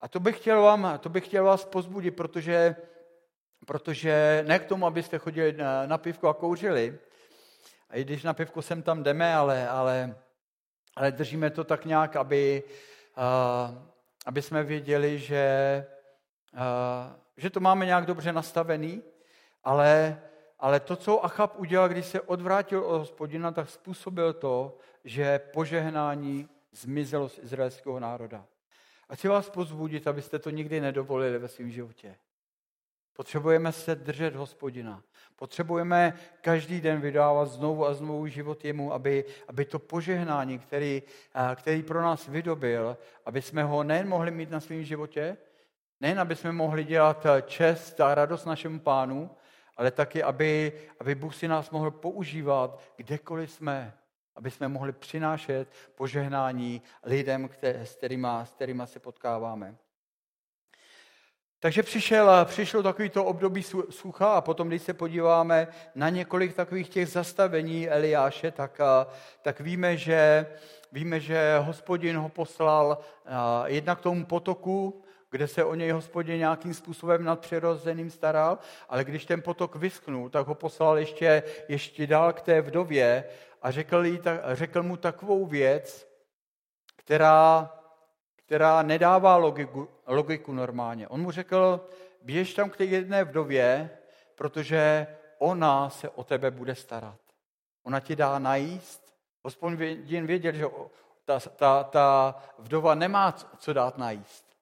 A 0.00 0.08
to 0.08 0.20
bych 0.20 0.36
chtěl, 0.36 0.62
vám, 0.62 0.98
to 0.98 1.08
bych 1.08 1.26
chtěl 1.26 1.44
vás 1.44 1.64
pozbudit, 1.64 2.16
protože, 2.16 2.76
protože 3.66 4.44
ne 4.46 4.58
k 4.58 4.64
tomu, 4.64 4.86
abyste 4.86 5.18
chodili 5.18 5.52
na, 5.52 5.86
na 5.86 5.98
pivko 5.98 6.28
a 6.28 6.34
kouřili, 6.34 6.98
a 7.90 7.96
i 7.96 8.04
když 8.04 8.22
na 8.22 8.34
pivko 8.34 8.62
sem 8.62 8.82
tam 8.82 9.02
jdeme, 9.02 9.34
ale, 9.34 9.68
ale, 9.68 10.16
ale 10.96 11.12
držíme 11.12 11.50
to 11.50 11.64
tak 11.64 11.84
nějak, 11.84 12.16
aby, 12.16 12.62
uh, 13.16 13.78
aby 14.26 14.42
jsme 14.42 14.62
věděli, 14.62 15.18
že, 15.18 15.86
uh, 16.52 17.23
že 17.36 17.50
to 17.50 17.60
máme 17.60 17.86
nějak 17.86 18.06
dobře 18.06 18.32
nastavený, 18.32 19.02
ale, 19.64 20.22
ale 20.58 20.80
to, 20.80 20.96
co 20.96 21.24
Achab 21.24 21.58
udělal, 21.58 21.88
když 21.88 22.06
se 22.06 22.20
odvrátil 22.20 22.80
od 22.84 22.98
hospodina, 22.98 23.52
tak 23.52 23.70
způsobil 23.70 24.32
to, 24.32 24.78
že 25.04 25.38
požehnání 25.38 26.48
zmizelo 26.72 27.28
z 27.28 27.38
izraelského 27.38 28.00
národa. 28.00 28.46
A 29.08 29.14
chci 29.14 29.28
vás 29.28 29.50
pozbudit, 29.50 30.06
abyste 30.06 30.38
to 30.38 30.50
nikdy 30.50 30.80
nedovolili 30.80 31.38
ve 31.38 31.48
svém 31.48 31.70
životě. 31.70 32.16
Potřebujeme 33.16 33.72
se 33.72 33.94
držet 33.94 34.36
hospodina. 34.36 35.02
Potřebujeme 35.36 36.18
každý 36.40 36.80
den 36.80 37.00
vydávat 37.00 37.48
znovu 37.48 37.86
a 37.86 37.94
znovu 37.94 38.26
život 38.26 38.64
jemu, 38.64 38.92
aby, 38.92 39.24
aby 39.48 39.64
to 39.64 39.78
požehnání, 39.78 40.58
který, 40.58 41.02
který 41.54 41.82
pro 41.82 42.02
nás 42.02 42.28
vydobil, 42.28 42.96
aby 43.24 43.42
jsme 43.42 43.62
ho 43.64 43.84
nejen 43.84 44.08
mohli 44.08 44.30
mít 44.30 44.50
na 44.50 44.60
svém 44.60 44.84
životě, 44.84 45.36
nejen 46.04 46.20
aby 46.20 46.36
jsme 46.36 46.52
mohli 46.52 46.84
dělat 46.84 47.26
čest 47.46 48.00
a 48.00 48.14
radost 48.14 48.44
našemu 48.44 48.80
pánu, 48.80 49.30
ale 49.76 49.90
taky, 49.90 50.22
aby, 50.22 50.72
aby 51.00 51.14
Bůh 51.14 51.34
si 51.34 51.48
nás 51.48 51.70
mohl 51.70 51.90
používat 51.90 52.80
kdekoliv 52.96 53.50
jsme, 53.50 53.94
aby 54.36 54.50
jsme 54.50 54.68
mohli 54.68 54.92
přinášet 54.92 55.68
požehnání 55.94 56.82
lidem, 57.04 57.48
které, 57.48 57.86
s, 57.86 57.94
kterými, 57.94 58.28
s 58.44 58.50
kterými 58.52 58.82
se 58.84 59.00
potkáváme. 59.00 59.76
Takže 61.60 61.82
přišel, 61.82 62.44
přišlo 62.44 62.82
takovýto 62.82 63.24
období 63.24 63.62
sucha 63.90 64.34
a 64.34 64.40
potom, 64.40 64.68
když 64.68 64.82
se 64.82 64.94
podíváme 64.94 65.68
na 65.94 66.08
několik 66.08 66.54
takových 66.54 66.88
těch 66.88 67.08
zastavení 67.08 67.88
Eliáše, 67.88 68.50
tak, 68.50 68.80
tak 69.42 69.60
víme, 69.60 69.96
že, 69.96 70.46
víme, 70.92 71.20
že 71.20 71.58
hospodin 71.58 72.16
ho 72.16 72.28
poslal 72.28 72.98
jednak 73.66 73.98
k 73.98 74.02
tomu 74.02 74.26
potoku, 74.26 75.03
kde 75.34 75.48
se 75.48 75.64
o 75.64 75.74
něj 75.74 75.90
hospodin 75.90 76.38
nějakým 76.38 76.74
způsobem 76.74 77.24
nadpřirozeným 77.24 78.10
staral, 78.10 78.58
ale 78.88 79.04
když 79.04 79.24
ten 79.24 79.42
potok 79.42 79.76
vyschnul, 79.76 80.30
tak 80.30 80.46
ho 80.46 80.54
poslal 80.54 80.98
ještě, 80.98 81.42
ještě 81.68 82.06
dál 82.06 82.32
k 82.32 82.42
té 82.42 82.60
vdově 82.60 83.24
a 83.62 83.70
řekl, 83.70 84.04
jí, 84.06 84.20
řekl 84.52 84.82
mu 84.82 84.96
takovou 84.96 85.46
věc, 85.46 86.08
která 86.96 87.70
která 88.36 88.82
nedává 88.82 89.36
logiku, 89.36 89.88
logiku 90.06 90.52
normálně. 90.52 91.08
On 91.08 91.20
mu 91.20 91.30
řekl, 91.30 91.88
běž 92.22 92.54
tam 92.54 92.70
k 92.70 92.76
té 92.76 92.84
jedné 92.84 93.24
vdově, 93.24 93.90
protože 94.34 95.06
ona 95.38 95.90
se 95.90 96.08
o 96.08 96.24
tebe 96.24 96.50
bude 96.50 96.74
starat. 96.74 97.20
Ona 97.82 98.00
ti 98.00 98.16
dá 98.16 98.38
najíst. 98.38 99.14
Hospodin 99.44 100.26
věděl, 100.26 100.52
že 100.52 100.66
ta, 101.24 101.40
ta, 101.40 101.84
ta 101.84 102.34
vdova 102.58 102.94
nemá 102.94 103.32
co 103.32 103.72
dát 103.72 103.98
najíst. 103.98 104.53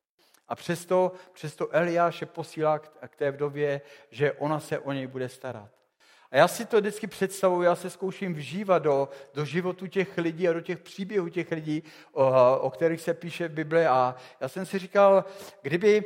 A 0.52 0.54
přesto, 0.54 1.12
přesto 1.32 1.68
Eliáše 1.74 2.26
posílá 2.26 2.78
k 2.78 3.16
té 3.16 3.30
vdově, 3.30 3.80
že 4.10 4.32
ona 4.32 4.60
se 4.60 4.78
o 4.78 4.92
něj 4.92 5.06
bude 5.06 5.28
starat. 5.28 5.70
A 6.30 6.36
já 6.36 6.48
si 6.48 6.64
to 6.64 6.80
vždycky 6.80 7.06
představuji, 7.06 7.62
já 7.62 7.74
se 7.74 7.90
zkouším 7.90 8.34
vžívat 8.34 8.78
do, 8.78 9.08
do 9.34 9.44
životu 9.44 9.86
těch 9.86 10.18
lidí 10.18 10.48
a 10.48 10.52
do 10.52 10.60
těch 10.60 10.78
příběhů 10.78 11.28
těch 11.28 11.52
lidí, 11.52 11.82
o, 12.12 12.58
o 12.58 12.70
kterých 12.70 13.00
se 13.00 13.14
píše 13.14 13.48
v 13.48 13.52
Bibli. 13.52 13.86
A 13.86 14.14
já 14.40 14.48
jsem 14.48 14.66
si 14.66 14.78
říkal, 14.78 15.24
kdyby, 15.62 16.04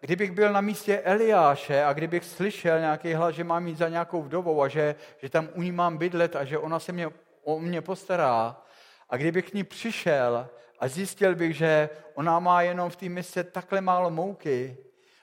kdybych 0.00 0.32
byl 0.32 0.52
na 0.52 0.60
místě 0.60 1.00
Eliáše 1.00 1.84
a 1.84 1.92
kdybych 1.92 2.24
slyšel 2.24 2.80
nějaký 2.80 3.14
hlas, 3.14 3.34
že 3.34 3.44
mám 3.44 3.66
jít 3.66 3.78
za 3.78 3.88
nějakou 3.88 4.22
vdovou 4.22 4.62
a 4.62 4.68
že, 4.68 4.94
že 5.18 5.28
tam 5.28 5.48
u 5.54 5.62
ní 5.62 5.72
mám 5.72 5.98
bydlet 5.98 6.36
a 6.36 6.44
že 6.44 6.58
ona 6.58 6.80
se 6.80 6.92
mě, 6.92 7.08
o 7.44 7.60
mě 7.60 7.82
postará, 7.82 8.62
a 9.10 9.16
kdybych 9.16 9.50
k 9.50 9.54
ní 9.54 9.64
přišel 9.64 10.48
a 10.80 10.88
zjistil 10.88 11.34
bych, 11.34 11.56
že 11.56 11.88
ona 12.14 12.38
má 12.38 12.62
jenom 12.62 12.90
v 12.90 12.96
té 12.96 13.08
misce 13.08 13.44
takhle 13.44 13.80
málo 13.80 14.10
mouky 14.10 14.76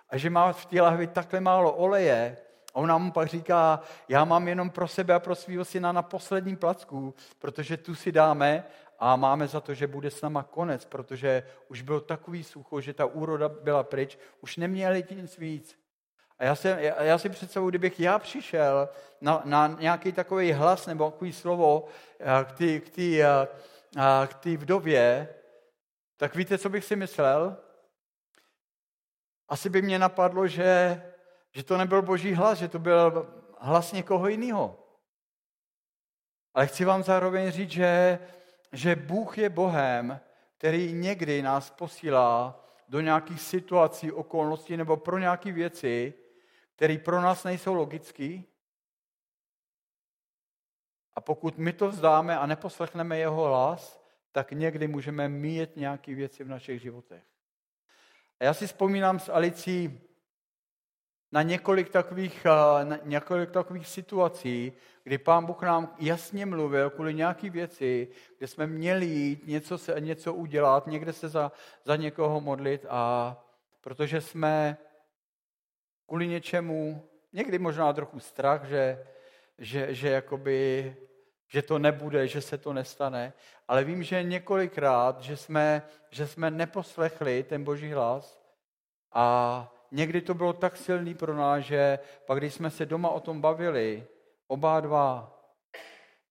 a 0.09 0.17
že 0.17 0.29
má 0.29 0.53
v 0.53 0.65
té 0.65 0.81
lahvi 0.81 1.07
takhle 1.07 1.39
málo 1.39 1.73
oleje, 1.73 2.37
a 2.73 2.79
ona 2.79 2.97
mu 2.97 3.11
pak 3.11 3.27
říká, 3.27 3.79
já 4.09 4.25
mám 4.25 4.47
jenom 4.47 4.69
pro 4.69 4.87
sebe 4.87 5.13
a 5.13 5.19
pro 5.19 5.35
svého 5.35 5.65
syna 5.65 5.91
na 5.91 6.01
poslední 6.01 6.55
placku, 6.55 7.13
protože 7.39 7.77
tu 7.77 7.95
si 7.95 8.11
dáme 8.11 8.63
a 8.99 9.15
máme 9.15 9.47
za 9.47 9.61
to, 9.61 9.73
že 9.73 9.87
bude 9.87 10.11
s 10.11 10.21
náma 10.21 10.43
konec, 10.43 10.85
protože 10.85 11.43
už 11.67 11.81
byl 11.81 11.99
takový 11.99 12.43
sucho, 12.43 12.81
že 12.81 12.93
ta 12.93 13.05
úroda 13.05 13.49
byla 13.49 13.83
pryč, 13.83 14.17
už 14.41 14.57
neměli 14.57 15.03
nic 15.11 15.37
víc. 15.37 15.79
A 16.39 16.43
já, 16.43 16.55
se, 16.55 16.93
já 16.99 17.17
si 17.17 17.29
představuji, 17.29 17.69
kdybych 17.69 17.99
já 17.99 18.19
přišel 18.19 18.89
na, 19.21 19.41
na 19.45 19.67
nějaký 19.79 20.11
takový 20.11 20.51
hlas 20.51 20.85
nebo 20.85 21.11
takový 21.11 21.33
slovo 21.33 21.85
eh, 22.19 22.45
k 22.45 22.51
té 22.51 22.79
k 22.79 22.89
tý, 22.89 23.23
eh, 23.23 23.47
k 24.27 24.45
vdově, 24.45 25.29
tak 26.17 26.35
víte, 26.35 26.57
co 26.57 26.69
bych 26.69 26.85
si 26.85 26.95
myslel? 26.95 27.57
Asi 29.47 29.69
by 29.69 29.81
mě 29.81 29.99
napadlo, 29.99 30.47
že 30.47 31.01
že 31.57 31.63
to 31.63 31.77
nebyl 31.77 32.01
boží 32.01 32.33
hlas, 32.33 32.57
že 32.57 32.67
to 32.67 32.79
byl 32.79 33.33
hlas 33.59 33.91
někoho 33.91 34.27
jiného. 34.27 34.77
Ale 36.53 36.67
chci 36.67 36.85
vám 36.85 37.03
zároveň 37.03 37.51
říct, 37.51 37.71
že, 37.71 38.19
že 38.71 38.95
Bůh 38.95 39.37
je 39.37 39.49
Bohem, 39.49 40.19
který 40.57 40.93
někdy 40.93 41.41
nás 41.41 41.69
posílá 41.69 42.65
do 42.87 43.01
nějakých 43.01 43.41
situací, 43.41 44.11
okolností 44.11 44.77
nebo 44.77 44.97
pro 44.97 45.17
nějaké 45.17 45.51
věci, 45.51 46.13
které 46.75 46.97
pro 46.97 47.21
nás 47.21 47.43
nejsou 47.43 47.73
logické. 47.73 48.41
A 51.13 51.21
pokud 51.21 51.57
my 51.57 51.73
to 51.73 51.89
vzdáme 51.89 52.37
a 52.37 52.45
neposlechneme 52.45 53.17
jeho 53.17 53.43
hlas, 53.43 54.06
tak 54.37 54.51
někdy 54.51 54.87
můžeme 54.87 55.29
mít 55.29 55.75
nějaké 55.75 56.15
věci 56.15 56.43
v 56.43 56.47
našich 56.47 56.81
životech. 56.81 57.23
A 58.39 58.43
já 58.43 58.53
si 58.53 58.67
vzpomínám 58.67 59.19
s 59.19 59.29
Alicí 59.29 60.01
na 61.31 61.41
několik 61.41 61.89
takových, 61.89 62.45
eh, 62.45 62.85
na 62.85 62.99
několik 63.03 63.51
takových 63.51 63.87
situací, 63.87 64.73
kdy 65.03 65.17
pán 65.17 65.45
Bůh 65.45 65.61
nám 65.61 65.95
jasně 65.99 66.45
mluvil 66.45 66.89
kvůli 66.89 67.13
nějaký 67.13 67.49
věci, 67.49 68.07
kde 68.37 68.47
jsme 68.47 68.67
měli 68.67 69.05
jít 69.05 69.47
něco, 69.47 69.77
se, 69.77 69.95
něco 69.99 70.33
udělat, 70.33 70.87
někde 70.87 71.13
se 71.13 71.29
za, 71.29 71.51
za 71.85 71.95
někoho 71.95 72.41
modlit 72.41 72.85
a 72.89 73.33
protože 73.81 74.21
jsme 74.21 74.77
kvůli 76.05 76.27
něčemu, 76.27 77.09
někdy 77.33 77.59
možná 77.59 77.93
trochu 77.93 78.19
strach, 78.19 78.65
že, 78.65 79.07
že, 79.57 79.93
že, 79.93 80.09
jakoby, 80.09 80.95
že 81.47 81.61
to 81.61 81.79
nebude, 81.79 82.27
že 82.27 82.41
se 82.41 82.57
to 82.57 82.73
nestane, 82.73 83.33
ale 83.67 83.83
vím, 83.83 84.03
že 84.03 84.23
několikrát, 84.23 85.21
že 85.21 85.37
jsme, 85.37 85.81
že 86.09 86.27
jsme 86.27 86.51
neposlechli 86.51 87.43
ten 87.43 87.63
boží 87.63 87.91
hlas 87.91 88.41
a 89.13 89.73
někdy 89.91 90.21
to 90.21 90.33
bylo 90.33 90.53
tak 90.53 90.77
silný 90.77 91.13
pro 91.13 91.35
nás, 91.35 91.63
že 91.63 91.99
pak 92.25 92.37
když 92.37 92.53
jsme 92.53 92.69
se 92.69 92.85
doma 92.85 93.09
o 93.09 93.19
tom 93.19 93.41
bavili, 93.41 94.07
oba 94.47 94.79
dva, 94.79 95.33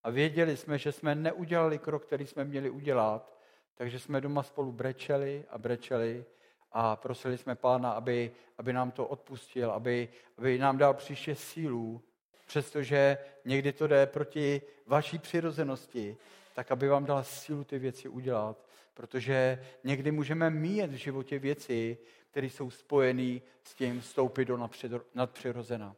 a 0.07 0.11
věděli 0.11 0.57
jsme, 0.57 0.79
že 0.79 0.93
jsme 0.93 1.15
neudělali 1.15 1.79
krok, 1.79 2.07
který 2.07 2.27
jsme 2.27 2.45
měli 2.45 2.71
udělat, 2.71 3.37
takže 3.75 3.99
jsme 3.99 4.21
doma 4.21 4.43
spolu 4.43 4.73
brečeli 4.73 5.45
a 5.51 5.59
brečeli 5.59 6.25
a 6.73 6.97
prosili 6.97 7.39
jsme 7.39 7.55
pána, 7.55 7.91
aby, 7.91 8.33
aby 8.59 8.73
nám 8.73 8.91
to 8.91 9.07
odpustil, 9.07 9.71
aby, 9.71 10.09
aby 10.39 10.59
nám 10.59 10.79
dal 10.79 10.95
příště 10.95 11.35
sílu, 11.35 12.03
přestože 12.47 13.19
někdy 13.45 13.73
to 13.73 13.87
jde 13.87 14.07
proti 14.07 14.63
vaší 14.87 15.19
přirozenosti, 15.19 16.17
tak 16.55 16.73
aby 16.73 16.89
vám 16.89 17.05
dal 17.05 17.25
sílu 17.25 17.65
ty 17.65 17.79
věci 17.79 18.09
udělat. 18.09 18.67
Protože 18.95 19.65
někdy 19.85 20.11
můžeme 20.13 20.51
mít 20.51 20.87
v 20.87 20.95
životě 20.95 21.39
věci, 21.39 21.99
které 22.31 22.47
jsou 22.47 22.71
spojené 22.71 23.41
s 23.65 23.75
tím 23.75 24.01
vstoupit 24.01 24.45
do 24.45 24.69
nadpřirozena. 25.15 25.97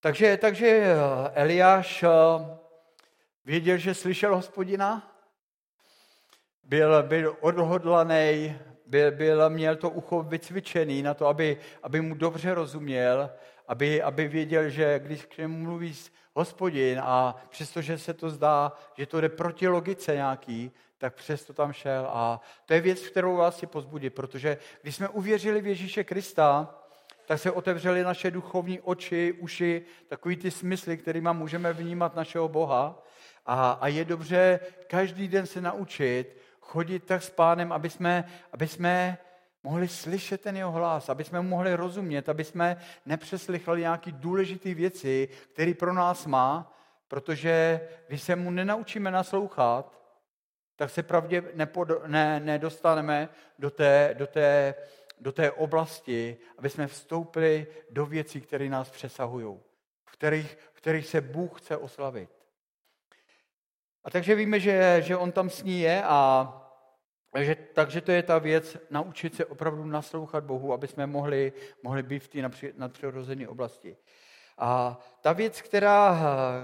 Takže, 0.00 0.36
takže 0.36 0.66
eh, 0.66 0.96
Eliáš 1.34 2.02
eh, 2.02 2.08
věděl, 3.44 3.78
že 3.78 3.94
slyšel 3.94 4.36
hospodina, 4.36 5.16
byl, 6.64 7.02
byl 7.02 7.36
odhodlaný, 7.40 8.56
byl, 8.86 9.12
byl, 9.12 9.50
měl 9.50 9.76
to 9.76 9.90
ucho 9.90 10.22
vycvičený 10.22 11.02
na 11.02 11.14
to, 11.14 11.26
aby, 11.26 11.58
aby 11.82 12.00
mu 12.00 12.14
dobře 12.14 12.54
rozuměl, 12.54 13.30
aby, 13.68 14.02
aby 14.02 14.28
věděl, 14.28 14.68
že 14.68 14.98
když 14.98 15.24
k 15.24 15.38
němu 15.38 15.58
mluví 15.58 15.94
hospodin 16.34 17.00
a 17.02 17.36
přestože 17.50 17.98
se 17.98 18.14
to 18.14 18.30
zdá, 18.30 18.72
že 18.96 19.06
to 19.06 19.20
jde 19.20 19.28
proti 19.28 19.68
logice 19.68 20.14
nějaký, 20.14 20.72
tak 20.98 21.14
přesto 21.14 21.52
tam 21.52 21.72
šel. 21.72 22.06
A 22.12 22.40
to 22.66 22.74
je 22.74 22.80
věc, 22.80 23.06
kterou 23.06 23.36
vás 23.36 23.58
si 23.58 23.66
pozbudit, 23.66 24.14
protože 24.14 24.58
když 24.82 24.96
jsme 24.96 25.08
uvěřili 25.08 25.60
v 25.60 25.66
Ježíše 25.66 26.04
Krista, 26.04 26.74
tak 27.26 27.38
se 27.38 27.50
otevřely 27.50 28.02
naše 28.02 28.30
duchovní 28.30 28.80
oči, 28.80 29.32
uši, 29.32 29.82
takový 30.08 30.36
ty 30.36 30.50
smysly, 30.50 30.96
kterými 30.96 31.28
můžeme 31.32 31.72
vnímat 31.72 32.16
našeho 32.16 32.48
Boha. 32.48 33.02
A, 33.46 33.70
a 33.70 33.88
je 33.88 34.04
dobře 34.04 34.60
každý 34.86 35.28
den 35.28 35.46
se 35.46 35.60
naučit 35.60 36.36
chodit 36.60 37.04
tak 37.04 37.22
s 37.22 37.30
pánem, 37.30 37.72
aby 37.72 37.90
jsme, 37.90 38.24
aby 38.52 38.68
jsme 38.68 39.18
mohli 39.64 39.88
slyšet 39.88 40.40
ten 40.40 40.56
jeho 40.56 40.72
hlas, 40.72 41.08
aby 41.08 41.24
jsme 41.24 41.40
mu 41.40 41.48
mohli 41.48 41.74
rozumět, 41.74 42.28
aby 42.28 42.44
jsme 42.44 42.76
nepřeslychali 43.06 43.80
nějaké 43.80 44.12
důležité 44.12 44.74
věci, 44.74 45.28
které 45.52 45.74
pro 45.74 45.92
nás 45.92 46.26
má, 46.26 46.72
protože 47.08 47.80
když 48.08 48.22
se 48.22 48.36
mu 48.36 48.50
nenaučíme 48.50 49.10
naslouchat, 49.10 50.00
tak 50.76 50.90
se 50.90 51.02
pravdě 51.02 51.42
nepod, 51.54 51.88
ne, 52.06 52.40
nedostaneme 52.40 53.28
do 53.58 53.70
té, 53.70 54.14
do, 54.18 54.26
té, 54.26 54.74
do 55.20 55.32
té 55.32 55.50
oblasti, 55.50 56.36
aby 56.58 56.70
jsme 56.70 56.86
vstoupili 56.86 57.66
do 57.90 58.06
věcí, 58.06 58.40
které 58.40 58.68
nás 58.68 58.90
přesahují, 58.90 59.58
v 60.04 60.12
kterých, 60.12 60.58
v 60.72 60.76
kterých 60.76 61.06
se 61.06 61.20
Bůh 61.20 61.60
chce 61.60 61.76
oslavit. 61.76 62.30
A 64.04 64.10
takže 64.10 64.34
víme, 64.34 64.60
že, 64.60 64.96
že 65.00 65.16
on 65.16 65.32
tam 65.32 65.50
s 65.50 65.62
ní 65.62 65.80
je 65.80 66.02
a 66.04 66.63
takže, 67.34 67.56
takže 67.72 68.00
to 68.00 68.12
je 68.12 68.22
ta 68.22 68.38
věc, 68.38 68.76
naučit 68.90 69.34
se 69.34 69.44
opravdu 69.44 69.84
naslouchat 69.84 70.44
Bohu, 70.44 70.72
aby 70.72 70.88
jsme 70.88 71.06
mohli, 71.06 71.52
mohli 71.82 72.02
být 72.02 72.18
v 72.18 72.28
té 72.28 72.38
nadpřirozené 72.76 73.48
oblasti. 73.48 73.96
A 74.58 75.00
ta 75.20 75.32
věc, 75.32 75.60
která, 75.60 76.18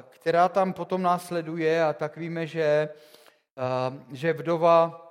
která 0.09 0.49
tam 0.49 0.73
potom 0.73 1.03
následuje, 1.03 1.85
a 1.85 1.93
tak 1.93 2.17
víme, 2.17 2.47
že 2.47 2.89
že 4.13 4.33
vdova, 4.33 5.07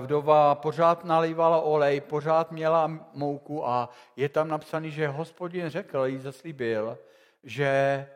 vdova 0.00 0.54
pořád 0.54 1.04
nalývala 1.04 1.60
olej, 1.60 2.00
pořád 2.00 2.52
měla 2.52 3.08
mouku 3.14 3.68
a 3.68 3.88
je 4.16 4.28
tam 4.28 4.48
napsaný, 4.48 4.90
že 4.90 5.08
hospodin 5.08 5.68
řekl, 5.68 6.04
jí 6.06 6.18
zaslíbil, 6.18 6.98
že 7.44 8.06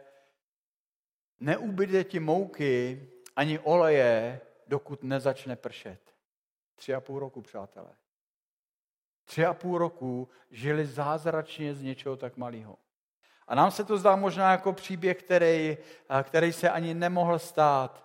neubyde 1.40 2.04
ti 2.04 2.20
mouky 2.20 3.02
ani 3.36 3.58
oleje, 3.58 4.40
dokud 4.68 5.02
nezačne 5.02 5.56
pršet. 5.56 6.03
Tři 6.74 6.94
a 6.94 7.00
půl 7.00 7.18
roku, 7.18 7.42
přátelé. 7.42 7.90
Tři 9.24 9.46
a 9.46 9.54
půl 9.54 9.78
roku 9.78 10.28
žili 10.50 10.86
zázračně 10.86 11.74
z 11.74 11.82
něčeho 11.82 12.16
tak 12.16 12.36
malého. 12.36 12.76
A 13.46 13.54
nám 13.54 13.70
se 13.70 13.84
to 13.84 13.98
zdá 13.98 14.16
možná 14.16 14.50
jako 14.50 14.72
příběh, 14.72 15.22
který, 15.22 15.78
který 16.22 16.52
se 16.52 16.70
ani 16.70 16.94
nemohl 16.94 17.38
stát 17.38 18.04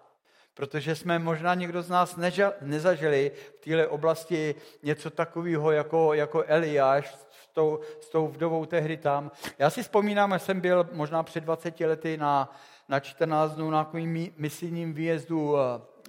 protože 0.59 0.95
jsme 0.95 1.19
možná 1.19 1.53
někdo 1.53 1.81
z 1.81 1.89
nás 1.89 2.19
nezažili 2.61 3.31
v 3.55 3.63
téhle 3.63 3.87
oblasti 3.87 4.55
něco 4.83 5.09
takového 5.09 5.71
jako, 5.71 6.13
jako 6.13 6.43
Eliáš 6.47 7.15
s 7.15 7.47
tou, 7.47 7.79
s 8.01 8.09
tou 8.09 8.27
vdovou 8.27 8.65
tehdy 8.65 8.97
tam. 8.97 9.31
Já 9.59 9.69
si 9.69 9.83
vzpomínám, 9.83 10.33
že 10.33 10.39
jsem 10.39 10.61
byl 10.61 10.89
možná 10.91 11.23
před 11.23 11.43
20 11.43 11.79
lety 11.79 12.17
na, 12.17 12.55
na 12.89 12.99
14 12.99 13.51
dnů 13.51 13.69
na 13.69 13.83
takovým 13.83 14.33
misijním 14.37 14.93
výjezdu, 14.93 15.55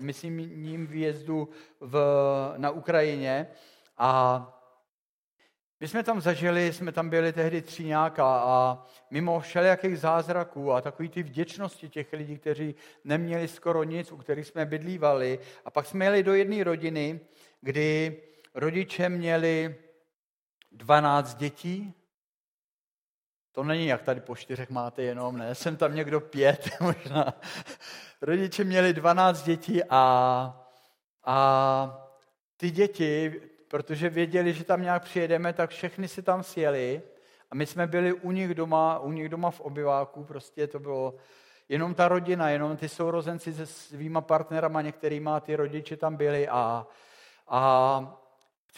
misijním 0.00 0.86
výjezdu 0.86 1.48
v, 1.80 1.98
na 2.56 2.70
Ukrajině 2.70 3.46
a 3.98 4.46
my 5.80 5.88
jsme 5.88 6.02
tam 6.02 6.20
zažili, 6.20 6.72
jsme 6.72 6.92
tam 6.92 7.10
byli 7.10 7.32
tehdy 7.32 7.62
Tříňáka 7.62 8.24
a 8.24 8.86
mimo 9.10 9.40
všelijakých 9.40 9.98
zázraků 9.98 10.72
a 10.72 10.80
takový 10.80 11.08
ty 11.08 11.22
vděčnosti 11.22 11.88
těch 11.88 12.12
lidí, 12.12 12.38
kteří 12.38 12.74
neměli 13.04 13.48
skoro 13.48 13.84
nic, 13.84 14.12
u 14.12 14.16
kterých 14.16 14.46
jsme 14.46 14.66
bydlívali. 14.66 15.38
A 15.64 15.70
pak 15.70 15.86
jsme 15.86 16.04
jeli 16.04 16.22
do 16.22 16.34
jedné 16.34 16.64
rodiny, 16.64 17.20
kdy 17.60 18.16
rodiče 18.54 19.08
měli 19.08 19.76
12 20.72 21.34
dětí. 21.34 21.94
To 23.52 23.64
není, 23.64 23.86
jak 23.86 24.02
tady 24.02 24.20
po 24.20 24.36
čtyřech 24.36 24.70
máte 24.70 25.02
jenom, 25.02 25.36
ne, 25.36 25.54
jsem 25.54 25.76
tam 25.76 25.94
někdo 25.94 26.20
pět 26.20 26.70
možná. 26.80 27.34
Rodiče 28.22 28.64
měli 28.64 28.92
12 28.92 29.42
dětí 29.42 29.82
a, 29.84 30.66
a 31.24 32.06
ty 32.56 32.70
děti 32.70 33.40
protože 33.70 34.10
věděli, 34.10 34.52
že 34.52 34.64
tam 34.64 34.82
nějak 34.82 35.02
přijedeme, 35.02 35.52
tak 35.52 35.70
všechny 35.70 36.08
si 36.08 36.22
tam 36.22 36.42
sjeli 36.42 37.02
a 37.50 37.54
my 37.54 37.66
jsme 37.66 37.86
byli 37.86 38.12
u 38.12 38.30
nich 38.30 38.54
doma, 38.54 38.98
u 38.98 39.12
nich 39.12 39.28
doma 39.28 39.50
v 39.50 39.60
obyváku, 39.60 40.24
prostě 40.24 40.66
to 40.66 40.78
bylo 40.78 41.14
jenom 41.68 41.94
ta 41.94 42.08
rodina, 42.08 42.50
jenom 42.50 42.76
ty 42.76 42.88
sourozenci 42.88 43.52
se 43.52 43.66
svýma 43.66 44.20
partnerama, 44.20 44.82
některýma 44.82 45.40
ty 45.40 45.56
rodiče 45.56 45.96
tam 45.96 46.16
byli 46.16 46.48
a, 46.48 46.86
a 47.48 47.60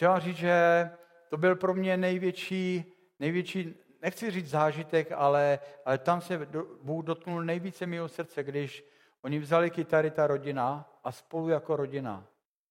vám 0.01 0.19
říct, 0.19 0.37
že 0.37 0.89
to 1.29 1.37
byl 1.37 1.55
pro 1.55 1.73
mě 1.73 1.97
největší, 1.97 2.93
největší 3.19 3.75
nechci 4.03 4.31
říct 4.31 4.49
zážitek, 4.49 5.11
ale, 5.11 5.59
ale 5.85 5.97
tam 5.97 6.21
se 6.21 6.47
Bůh 6.81 7.05
dotknul 7.05 7.43
nejvíce 7.43 7.85
mého 7.85 8.07
srdce, 8.07 8.43
když 8.43 8.85
oni 9.21 9.39
vzali 9.39 9.69
kytary, 9.69 10.11
ta 10.11 10.27
rodina, 10.27 10.89
a 11.03 11.11
spolu 11.11 11.49
jako 11.49 11.75
rodina 11.75 12.27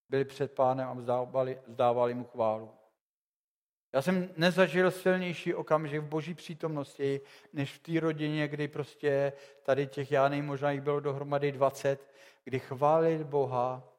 byli 0.08 0.24
před 0.24 0.52
pánem 0.52 0.88
a 0.88 0.92
vzdávali, 0.92 1.58
vzdávali 1.66 2.14
mu 2.14 2.24
chválu. 2.24 2.70
Já 3.92 4.02
jsem 4.02 4.28
nezažil 4.36 4.90
silnější 4.90 5.54
okamžik 5.54 6.00
v 6.00 6.08
boží 6.08 6.34
přítomnosti, 6.34 7.20
než 7.52 7.72
v 7.72 7.78
té 7.78 8.00
rodině, 8.00 8.48
kdy 8.48 8.68
prostě 8.68 9.32
tady 9.62 9.86
těch 9.86 10.12
Jánej, 10.12 10.42
možná 10.42 10.70
jich 10.70 10.80
bylo 10.80 11.00
dohromady 11.00 11.52
20, 11.52 12.12
kdy 12.44 12.58
chválili 12.58 13.24
Boha, 13.24 13.91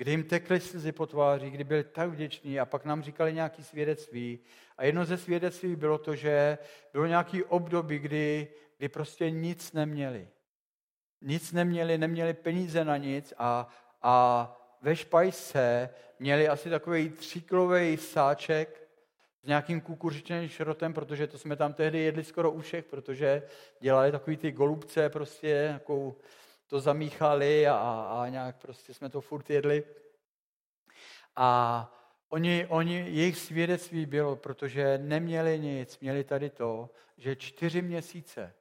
kdy 0.00 0.10
jim 0.10 0.24
tekly 0.24 0.60
slzy 0.60 0.92
po 0.92 1.06
tváři, 1.06 1.50
kdy 1.50 1.64
byli 1.64 1.84
tak 1.84 2.10
vděční 2.10 2.60
a 2.60 2.64
pak 2.64 2.84
nám 2.84 3.02
říkali 3.02 3.32
nějaké 3.32 3.62
svědectví. 3.62 4.38
A 4.78 4.84
jedno 4.84 5.04
ze 5.04 5.16
svědectví 5.16 5.76
bylo 5.76 5.98
to, 5.98 6.14
že 6.16 6.58
bylo 6.92 7.06
nějaký 7.06 7.44
období, 7.44 7.98
kdy, 7.98 8.48
kdy 8.78 8.88
prostě 8.88 9.30
nic 9.30 9.72
neměli. 9.72 10.28
Nic 11.20 11.52
neměli, 11.52 11.98
neměli 11.98 12.34
peníze 12.34 12.84
na 12.84 12.96
nic 12.96 13.34
a, 13.38 13.68
a 14.02 14.56
ve 14.82 14.96
špajse 14.96 15.90
měli 16.18 16.48
asi 16.48 16.70
takový 16.70 17.10
tříkilový 17.10 17.96
sáček 17.96 18.88
s 19.42 19.46
nějakým 19.46 19.80
kukuřičným 19.80 20.48
šrotem, 20.48 20.94
protože 20.94 21.26
to 21.26 21.38
jsme 21.38 21.56
tam 21.56 21.72
tehdy 21.72 21.98
jedli 21.98 22.24
skoro 22.24 22.50
u 22.50 22.60
všech, 22.60 22.84
protože 22.84 23.42
dělali 23.80 24.12
takový 24.12 24.36
ty 24.36 24.52
golubce, 24.52 25.08
prostě 25.08 25.48
jako 25.48 26.16
to 26.70 26.80
zamíchali 26.80 27.68
a, 27.68 27.76
a 28.20 28.28
nějak 28.28 28.56
prostě 28.56 28.94
jsme 28.94 29.08
to 29.08 29.20
furt 29.20 29.50
jedli. 29.50 29.84
A 31.36 31.96
Oni, 32.32 32.66
oni, 32.66 32.94
jejich 32.94 33.38
svědectví 33.38 34.06
bylo, 34.06 34.36
protože 34.36 34.98
neměli 34.98 35.58
nic, 35.58 35.98
měli 35.98 36.24
tady 36.24 36.50
to, 36.50 36.90
že 37.16 37.36
čtyři 37.36 37.82
měsíce 37.82 38.54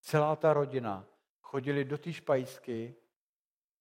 celá 0.00 0.36
ta 0.36 0.52
rodina 0.52 1.06
chodili 1.40 1.84
do 1.84 1.98
té 1.98 2.12
špajsky 2.12 2.94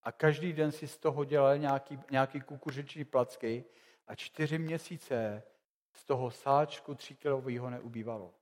a 0.04 0.12
každý 0.12 0.54
den 0.54 0.72
si 0.72 0.88
z 0.88 0.98
toho 0.98 1.26
dělali 1.26 1.60
nějaký, 1.60 2.00
nějaký 2.12 2.42
kukuřičí 2.42 3.04
placky 3.04 3.66
a 4.08 4.16
čtyři 4.16 4.58
měsíce 4.58 5.44
z 5.94 6.06
toho 6.06 6.32
sáčku 6.32 6.96
tříkilového 6.96 7.70
neubývalo. 7.70 8.34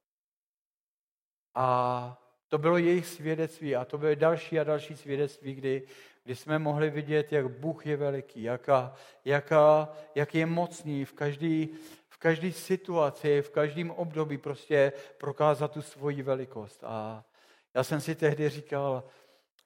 A 1.55 2.30
to 2.51 2.57
bylo 2.57 2.77
jejich 2.77 3.07
svědectví 3.07 3.75
a 3.75 3.85
to 3.85 3.97
byly 3.97 4.15
další 4.15 4.59
a 4.59 4.63
další 4.63 4.97
svědectví, 4.97 5.55
kdy, 5.55 5.83
kdy 6.23 6.35
jsme 6.35 6.59
mohli 6.59 6.89
vidět, 6.89 7.31
jak 7.31 7.49
Bůh 7.49 7.85
je 7.85 7.97
veliký, 7.97 8.43
jaká, 8.43 8.95
jaká, 9.25 9.89
jak 10.15 10.35
je 10.35 10.45
mocný 10.45 11.05
v 11.05 11.13
každé 11.13 11.65
v 12.09 12.17
každý 12.17 12.51
situaci, 12.51 13.41
v 13.41 13.49
každém 13.49 13.91
období 13.91 14.37
prostě 14.37 14.93
prokázat 15.17 15.71
tu 15.71 15.81
svoji 15.81 16.21
velikost. 16.21 16.83
A 16.83 17.23
já 17.73 17.83
jsem 17.83 18.01
si 18.01 18.15
tehdy 18.15 18.49
říkal, 18.49 19.03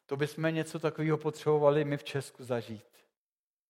to 0.06 0.18
bychom 0.18 0.56
něco 0.56 0.80
takového 0.80 1.18
potřebovali 1.18 1.86
my 1.86 1.98
v 1.98 2.04
Česku 2.04 2.44
zažít. 2.44 2.86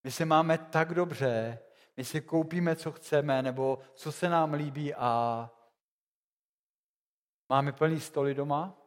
My 0.04 0.12
se 0.12 0.26
máme 0.26 0.58
tak 0.58 0.94
dobře, 0.94 1.60
my 1.98 2.04
si 2.04 2.22
koupíme, 2.22 2.76
co 2.76 2.92
chceme, 2.92 3.42
nebo 3.42 3.80
co 3.94 4.12
se 4.12 4.30
nám 4.30 4.54
líbí 4.54 4.94
a 4.94 5.50
máme 7.50 7.72
plný 7.72 8.00
stoly 8.00 8.34
doma 8.34 8.85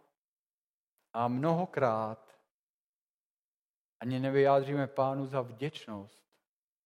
a 1.18 1.28
mnohokrát 1.28 2.38
ani 4.00 4.20
nevyjádříme 4.20 4.86
pánu 4.86 5.26
za 5.26 5.40
vděčnost, 5.40 6.22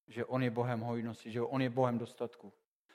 že 0.06 0.24
on 0.24 0.42
je 0.42 0.50
Bohem 0.50 0.80
hojnosti, 0.80 1.30
že 1.30 1.42
on 1.42 1.62
je 1.62 1.70
Bohem 1.70 1.98
dostatku, 1.98 2.52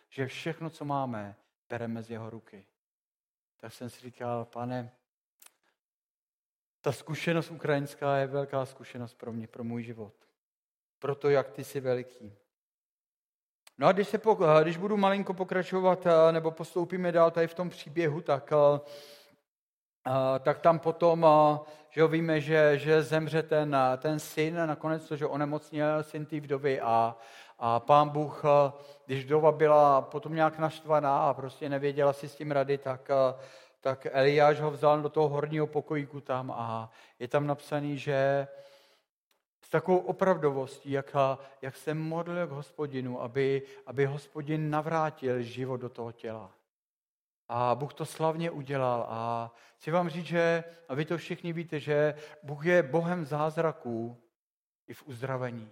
že 0.10 0.28
všechno, 0.28 0.70
co 0.70 0.86
máme, 0.86 1.36
bereme 1.70 2.04
z 2.04 2.12
jeho 2.12 2.30
ruky. 2.30 2.66
Tak 3.58 3.74
jsem 3.74 3.90
si 3.90 4.02
říkal, 4.02 4.46
pane, 4.46 4.92
ta 6.82 6.92
zkušenost 6.92 7.52
ukrajinská 7.52 8.18
je 8.18 8.28
velká 8.28 8.66
zkušenost 8.66 9.14
pro 9.14 9.34
mě, 9.34 9.48
pro 9.48 9.64
můj 9.64 9.84
život. 9.84 10.14
Pro 11.00 11.16
to, 11.16 11.30
jak 11.30 11.52
ty 11.52 11.64
jsi 11.64 11.80
veliký. 11.80 12.34
No 13.78 13.88
a 13.88 13.92
když, 13.92 14.08
se, 14.08 14.20
když 14.62 14.78
budu 14.78 14.98
malinko 14.98 15.34
pokračovat, 15.34 16.08
nebo 16.32 16.52
postoupíme 16.52 17.12
dál 17.12 17.32
tady 17.32 17.48
v 17.48 17.54
tom 17.54 17.70
příběhu, 17.70 18.22
tak, 18.22 18.54
tak 20.40 20.60
tam 20.60 20.80
potom, 20.80 21.28
že 21.90 22.02
jo, 22.02 22.08
víme, 22.08 22.42
že, 22.42 22.78
že 22.78 23.02
zemře 23.02 23.44
ten, 23.44 23.78
ten 23.98 24.20
syn, 24.20 24.56
nakonec 24.66 25.08
to, 25.08 25.16
že 25.16 25.28
onemocněl 25.28 26.04
syn 26.04 26.26
té 26.26 26.40
vdovy 26.40 26.82
a, 26.82 27.16
a 27.60 27.80
pán 27.80 28.10
Bůh, 28.10 28.44
když 29.06 29.26
vdova 29.26 29.52
byla 29.52 30.02
potom 30.02 30.36
nějak 30.36 30.60
naštvaná 30.60 31.30
a 31.30 31.34
prostě 31.34 31.70
nevěděla 31.70 32.14
si 32.14 32.30
s 32.30 32.36
tím 32.36 32.52
rady, 32.52 32.78
tak, 32.78 33.10
tak 33.82 34.08
Eliáš 34.12 34.60
ho 34.60 34.72
vzal 34.72 35.02
do 35.02 35.10
toho 35.10 35.30
horního 35.30 35.68
pokojíku 35.68 36.22
tam 36.22 36.52
a 36.52 36.92
je 37.20 37.28
tam 37.28 37.48
napsaný, 37.48 37.98
že 37.98 38.48
s 39.62 39.70
takovou 39.70 39.98
opravdovostí, 39.98 40.92
jak, 40.92 41.16
jak 41.62 41.76
se 41.76 41.94
modlil 41.94 42.48
k 42.48 42.52
hospodinu, 42.52 43.22
aby, 43.22 43.62
aby 43.86 44.06
hospodin 44.06 44.70
navrátil 44.70 45.42
život 45.42 45.78
do 45.78 45.90
toho 45.90 46.12
těla. 46.12 46.57
A 47.50 47.76
Bůh 47.76 47.94
to 47.94 48.06
slavně 48.06 48.52
udělal. 48.52 49.06
A 49.10 49.52
chci 49.78 49.92
vám 49.92 50.10
říct, 50.10 50.26
že, 50.26 50.64
a 50.90 50.96
vy 50.96 51.06
to 51.06 51.18
všichni 51.18 51.54
víte, 51.54 51.80
že 51.80 52.16
Bůh 52.44 52.66
je 52.66 52.84
Bohem 52.84 53.26
zázraků 53.26 54.18
i 54.88 54.94
v 54.94 55.08
uzdravení. 55.08 55.72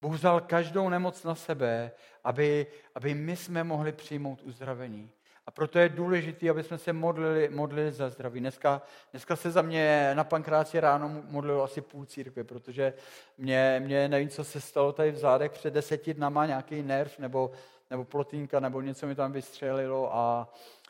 Bůh 0.00 0.14
vzal 0.14 0.40
každou 0.40 0.88
nemoc 0.88 1.24
na 1.24 1.34
sebe, 1.34 1.92
aby, 2.24 2.66
aby 2.94 3.14
my 3.14 3.36
jsme 3.36 3.64
mohli 3.64 3.92
přijmout 3.92 4.42
uzdravení. 4.42 5.10
A 5.46 5.50
proto 5.50 5.78
je 5.78 5.88
důležité, 5.88 6.50
aby 6.50 6.62
jsme 6.62 6.78
se 6.78 6.92
modlili, 6.92 7.48
modlili 7.48 7.92
za 7.92 8.08
zdraví. 8.08 8.40
Dneska, 8.40 8.82
dneska 9.10 9.36
se 9.36 9.50
za 9.50 9.62
mě 9.62 10.10
na 10.14 10.24
pankráci 10.24 10.80
ráno 10.80 11.22
modlilo 11.28 11.62
asi 11.62 11.80
půl 11.80 12.06
církve, 12.06 12.44
protože 12.44 12.94
mě, 13.38 13.82
mě 13.84 14.08
nevím, 14.08 14.28
co 14.28 14.44
se 14.44 14.60
stalo 14.60 14.92
tady 14.92 15.10
v 15.10 15.16
zádech 15.16 15.52
před 15.52 15.74
deseti 15.74 16.14
dnama, 16.14 16.46
nějaký 16.46 16.82
nerv 16.82 17.18
nebo, 17.18 17.50
nebo 17.92 18.04
plotínka, 18.04 18.60
nebo 18.60 18.80
něco 18.80 19.06
mi 19.06 19.14
tam 19.14 19.32
vystřelilo. 19.32 20.14
A, 20.14 20.48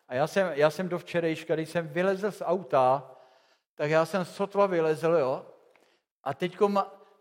a 0.08 0.14
já, 0.14 0.26
jsem, 0.26 0.52
já 0.54 0.70
jsem 0.70 0.88
do 0.88 0.98
včerejška, 0.98 1.54
když 1.54 1.70
jsem 1.70 1.88
vylezl 1.88 2.30
z 2.30 2.42
auta, 2.44 3.10
tak 3.74 3.90
já 3.90 4.04
jsem 4.04 4.24
sotva 4.24 4.66
vylezl, 4.66 5.10
jo. 5.10 5.46
A 6.24 6.34
teď 6.34 6.58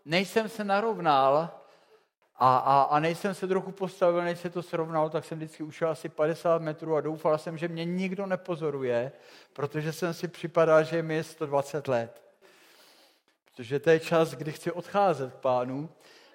nejsem 0.04 0.48
se 0.48 0.64
narovnal, 0.64 1.50
a, 2.36 2.56
a, 2.56 2.82
a 2.82 2.98
než 3.00 3.18
jsem 3.18 3.34
se 3.34 3.46
trochu 3.46 3.72
postavil, 3.72 4.22
než 4.22 4.38
se 4.38 4.50
to 4.50 4.62
srovnal, 4.62 5.10
tak 5.10 5.24
jsem 5.24 5.38
vždycky 5.38 5.62
ušel 5.62 5.90
asi 5.90 6.08
50 6.08 6.62
metrů 6.62 6.96
a 6.96 7.00
doufal 7.00 7.38
jsem, 7.38 7.58
že 7.58 7.68
mě 7.68 7.84
nikdo 7.84 8.26
nepozoruje, 8.26 9.12
protože 9.52 9.92
jsem 9.92 10.14
si 10.14 10.28
připadal, 10.28 10.84
že 10.84 11.02
mi 11.02 11.14
je 11.14 11.24
120 11.24 11.88
let. 11.88 12.22
Protože 13.44 13.80
to 13.80 13.90
je 13.90 14.00
čas, 14.00 14.34
kdy 14.34 14.52
chci 14.52 14.72
odcházet 14.72 15.32
k 15.32 15.36
pánu 15.36 15.90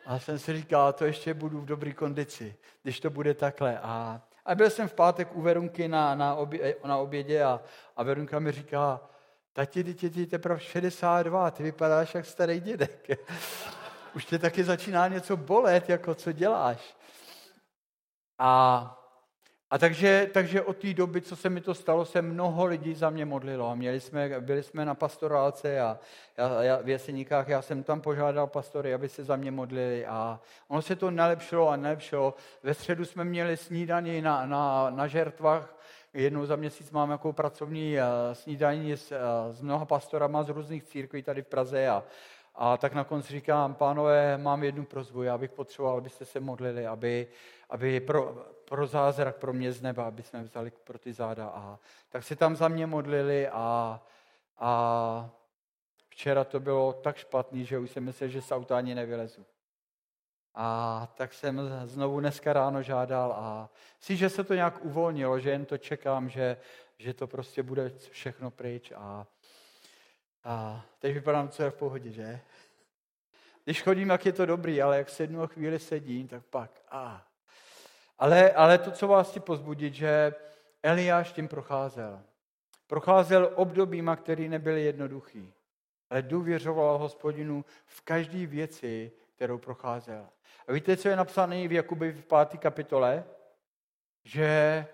a 0.08 0.20
jsem 0.20 0.40
si 0.40 0.54
říkal, 0.54 0.94
to 0.94 1.06
ještě 1.06 1.34
budu 1.34 1.62
v 1.62 1.66
dobré 1.66 1.94
kondici, 1.94 2.56
když 2.84 3.00
to 3.00 3.10
bude 3.10 3.34
takhle. 3.34 3.80
A, 3.80 4.22
a 4.46 4.56
byl 4.56 4.70
jsem 4.70 4.88
v 4.88 4.94
pátek 4.94 5.36
u 5.36 5.42
Verunky 5.42 5.88
na, 5.88 6.16
na, 6.16 6.36
obě, 6.36 6.76
na 6.86 6.98
obědě 6.98 7.44
a, 7.44 7.62
a 7.96 8.04
Verunka 8.04 8.40
mi 8.40 8.52
říká, 8.52 9.02
tati, 9.54 9.84
ty 9.84 10.10
ti 10.10 10.26
teprve 10.26 10.60
62, 10.60 11.52
ty 11.52 11.64
vypadáš 11.64 12.16
jak 12.16 12.26
starý 12.26 12.60
dědek 12.60 13.08
už 14.16 14.26
tě 14.26 14.40
taky 14.40 14.64
začíná 14.64 15.08
něco 15.08 15.38
bolet, 15.38 15.90
jako 15.90 16.16
co 16.16 16.32
děláš. 16.32 16.96
A, 18.40 19.07
a 19.70 19.78
takže, 19.78 20.30
takže 20.34 20.62
od 20.62 20.78
té 20.78 20.94
doby, 20.94 21.22
co 21.22 21.36
se 21.36 21.50
mi 21.50 21.62
to 21.62 21.74
stalo, 21.74 22.06
se 22.06 22.22
mnoho 22.22 22.66
lidí 22.66 22.94
za 22.94 23.10
mě 23.10 23.26
modlilo. 23.26 23.76
Měli 23.76 24.00
jsme, 24.00 24.40
byli 24.40 24.64
jsme 24.64 24.86
na 24.86 24.96
pastorálce 24.96 25.82
a 25.82 26.00
já, 26.38 26.64
já, 26.64 26.78
v 26.82 26.90
Jeseníkách 26.90 27.48
já 27.48 27.62
jsem 27.62 27.84
tam 27.84 28.02
požádal 28.02 28.48
pastory, 28.48 28.94
aby 28.94 29.10
se 29.10 29.24
za 29.24 29.36
mě 29.36 29.52
modlili. 29.52 30.06
A 30.06 30.40
ono 30.68 30.82
se 30.82 30.96
to 30.96 31.12
nelepšilo 31.12 31.70
a 31.70 31.76
nelepšilo. 31.76 32.36
Ve 32.64 32.74
středu 32.74 33.06
jsme 33.06 33.24
měli 33.24 33.58
snídaní 33.58 34.22
na, 34.22 34.46
na, 34.46 34.90
na 34.90 35.08
žertvách, 35.08 35.78
jednou 36.14 36.46
za 36.46 36.56
měsíc 36.56 36.92
mám 36.92 37.12
jako 37.12 37.34
pracovní 37.34 37.96
uh, 37.98 38.04
snídaní 38.34 38.92
s, 38.94 39.12
uh, 39.12 39.56
s 39.56 39.62
mnoha 39.62 39.86
pastorama 39.86 40.44
z 40.44 40.50
různých 40.50 40.84
církví 40.84 41.24
tady 41.24 41.42
v 41.42 41.48
Praze 41.48 41.88
a, 41.88 42.04
a 42.60 42.78
tak 42.78 42.94
na 42.94 43.04
konci 43.04 43.34
říkám, 43.34 43.76
pánové, 43.76 44.38
mám 44.38 44.64
jednu 44.64 44.86
prozbu, 44.86 45.24
já 45.24 45.38
bych 45.38 45.52
potřeboval, 45.52 45.98
abyste 45.98 46.26
se 46.26 46.40
modlili, 46.40 46.88
aby, 46.88 47.28
aby 47.70 48.00
pro, 48.00 48.46
pro 48.66 48.88
zázrak 48.88 49.36
pro 49.36 49.54
mě 49.54 49.72
z 49.72 49.82
neba, 49.82 50.08
aby 50.08 50.24
jsme 50.24 50.44
vzali 50.44 50.72
pro 50.84 51.00
ty 51.00 51.14
záda. 51.14 51.48
A 51.48 51.80
tak 52.10 52.24
se 52.24 52.36
tam 52.36 52.56
za 52.56 52.68
mě 52.68 52.88
modlili 52.88 53.48
a, 53.48 54.02
a 54.58 55.30
včera 56.10 56.44
to 56.44 56.60
bylo 56.60 56.94
tak 56.94 57.18
špatný, 57.18 57.66
že 57.66 57.80
už 57.80 57.92
jsem 57.92 58.04
myslel, 58.04 58.30
že 58.30 58.42
z 58.42 58.52
auta 58.52 58.78
ani 58.78 58.96
nevylezu. 58.96 59.46
A 60.56 61.08
tak 61.16 61.34
jsem 61.34 61.62
znovu 61.84 62.20
dneska 62.20 62.54
ráno 62.54 62.82
žádal 62.82 63.32
a 63.32 63.70
si, 64.00 64.16
že 64.16 64.30
se 64.30 64.44
to 64.44 64.54
nějak 64.54 64.86
uvolnilo, 64.86 65.40
že 65.40 65.50
jen 65.50 65.66
to 65.66 65.78
čekám, 65.78 66.30
že, 66.30 66.58
že 66.98 67.14
to 67.14 67.28
prostě 67.28 67.64
bude 67.64 67.90
všechno 67.90 68.52
pryč. 68.52 68.92
A 68.96 69.28
a 70.48 70.86
teď 71.00 71.14
vypadám, 71.14 71.50
co 71.50 71.64
je 71.64 71.72
v 71.72 71.76
pohodě, 71.76 72.12
že? 72.12 72.40
Když 73.64 73.84
chodím, 73.84 74.10
jak 74.10 74.26
je 74.26 74.34
to 74.34 74.46
dobrý, 74.46 74.82
ale 74.82 74.98
jak 74.98 75.10
sednu 75.10 75.42
a 75.42 75.48
chvíli 75.48 75.80
sedím, 75.80 76.28
tak 76.28 76.44
pak. 76.46 76.82
A. 76.90 77.28
Ale, 78.20 78.52
ale 78.52 78.78
to, 78.78 78.92
co 78.92 79.08
vás 79.08 79.30
chci 79.30 79.40
pozbudit, 79.40 79.94
že 79.94 80.34
Eliáš 80.84 81.32
tím 81.32 81.48
procházel. 81.48 82.22
Procházel 82.88 83.52
obdobíma, 83.56 84.16
které 84.16 84.50
nebyly 84.50 84.84
jednoduchý, 84.84 85.54
ale 86.10 86.22
důvěřoval 86.22 86.98
hospodinu 86.98 87.66
v 87.86 88.02
každé 88.02 88.46
věci, 88.46 89.12
kterou 89.36 89.58
procházel. 89.58 90.28
A 90.68 90.72
víte, 90.72 90.98
co 90.98 91.10
je 91.10 91.16
napsané 91.16 91.68
v 91.68 91.72
Jakubi 91.72 92.12
v 92.12 92.26
páté 92.26 92.58
kapitole? 92.58 93.24
Že 94.24 94.86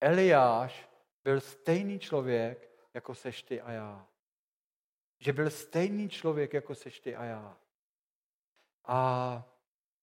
Eliáš 0.00 0.88
byl 1.24 1.40
stejný 1.40 1.98
člověk, 1.98 2.70
jako 2.94 3.14
seš 3.14 3.42
ty 3.42 3.60
a 3.60 3.72
já 3.72 4.06
že 5.20 5.32
byl 5.32 5.50
stejný 5.50 6.08
člověk, 6.08 6.52
jako 6.52 6.74
seš 6.74 7.00
ty 7.00 7.16
a 7.16 7.24
já. 7.24 7.56
A 8.84 9.42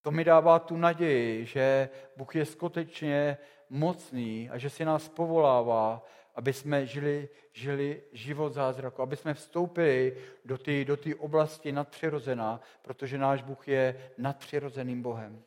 to 0.02 0.12
mi 0.12 0.24
dává 0.24 0.60
tu 0.60 0.78
naději, 0.78 1.46
že 1.46 1.90
Bůh 2.18 2.36
je 2.36 2.46
skutečně 2.46 3.38
mocný 3.70 4.50
a 4.50 4.58
že 4.58 4.70
si 4.70 4.86
nás 4.86 5.10
povolává, 5.10 6.06
aby 6.36 6.54
jsme 6.54 6.86
žili, 6.86 7.30
žili 7.54 8.04
život 8.12 8.54
zázraku, 8.54 9.02
aby 9.02 9.16
jsme 9.16 9.34
vstoupili 9.34 10.18
do 10.46 10.58
té 10.58 10.86
do 10.86 10.98
oblasti 11.18 11.72
nadpřirozená, 11.72 12.62
protože 12.82 13.18
náš 13.18 13.42
Bůh 13.42 13.68
je 13.68 14.12
nadpřirozeným 14.18 15.02
Bohem. 15.02 15.44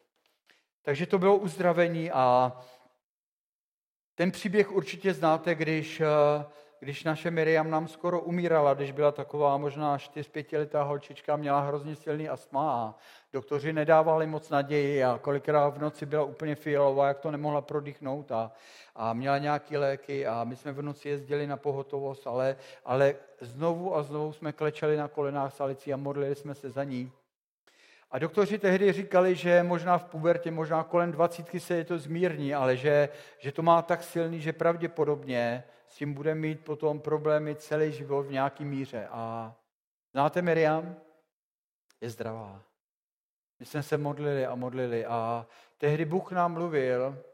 Takže 0.83 1.07
to 1.07 1.19
bylo 1.19 1.37
uzdravení 1.37 2.11
a 2.11 2.53
ten 4.15 4.31
příběh 4.31 4.73
určitě 4.73 5.15
znáte, 5.15 5.55
když 5.55 6.03
když 6.81 7.05
naše 7.05 7.31
Miriam 7.31 7.71
nám 7.71 7.89
skoro 7.89 8.21
umírala, 8.21 8.75
když 8.75 8.93
byla 8.93 9.13
taková 9.13 9.57
možná 9.57 9.97
4-5 9.97 10.59
letá 10.59 10.83
holčička, 10.83 11.37
měla 11.37 11.61
hrozně 11.61 11.97
silný 11.97 12.29
astma 12.29 12.73
a 12.73 12.95
doktoři 13.33 13.73
nedávali 13.73 14.27
moc 14.27 14.51
naději 14.51 15.05
a 15.05 15.19
kolikrát 15.23 15.69
v 15.69 15.79
noci 15.79 16.07
byla 16.07 16.25
úplně 16.25 16.55
fialová, 16.55 17.09
jak 17.09 17.19
to 17.19 17.31
nemohla 17.31 17.61
prodýchnout 17.61 18.33
a, 18.33 18.53
a 18.97 19.13
měla 19.13 19.39
nějaké 19.39 19.79
léky 19.79 20.27
a 20.27 20.45
my 20.45 20.57
jsme 20.57 20.73
v 20.73 20.83
noci 20.83 21.09
jezdili 21.09 21.47
na 21.47 21.57
pohotovost, 21.57 22.27
ale, 22.27 22.57
ale 22.85 23.15
znovu 23.41 23.97
a 23.97 24.03
znovu 24.03 24.33
jsme 24.33 24.53
klečeli 24.53 24.97
na 24.97 25.09
kolenách 25.09 25.55
s 25.55 25.61
Alicí 25.61 25.93
a 25.93 25.97
modlili 25.97 26.35
jsme 26.35 26.55
se 26.55 26.71
za 26.71 26.85
ní. 26.85 27.13
A 28.11 28.19
doktoři 28.19 28.59
tehdy 28.59 28.93
říkali, 28.93 29.35
že 29.35 29.63
možná 29.63 29.99
v 29.99 30.05
pubertě, 30.05 30.51
možná 30.51 30.83
kolem 30.83 31.13
dvacítky 31.13 31.61
se 31.61 31.75
je 31.75 31.85
to 31.85 31.99
zmírní, 31.99 32.55
ale 32.55 32.77
že, 32.77 33.09
že 33.39 33.53
to 33.53 33.63
má 33.63 33.83
tak 33.83 34.03
silný, 34.03 34.41
že 34.41 34.53
pravděpodobně 34.53 35.65
s 35.91 35.97
tím 35.97 36.15
bude 36.15 36.35
mít 36.35 36.65
potom 36.65 37.01
problémy 37.01 37.57
celý 37.57 37.93
život 37.93 38.23
v 38.23 38.31
nějaký 38.31 38.65
míře. 38.65 39.09
A 39.11 39.55
znáte 40.13 40.43
Miriam? 40.43 40.97
Je 42.01 42.11
zdravá. 42.11 42.63
My 43.59 43.67
jsme 43.67 43.83
se 43.83 43.99
modlili 43.99 44.47
a 44.47 44.55
modlili 44.55 45.07
a 45.07 45.47
tehdy 45.79 46.05
Bůh 46.05 46.33
nám 46.33 46.53
mluvil 46.53 47.25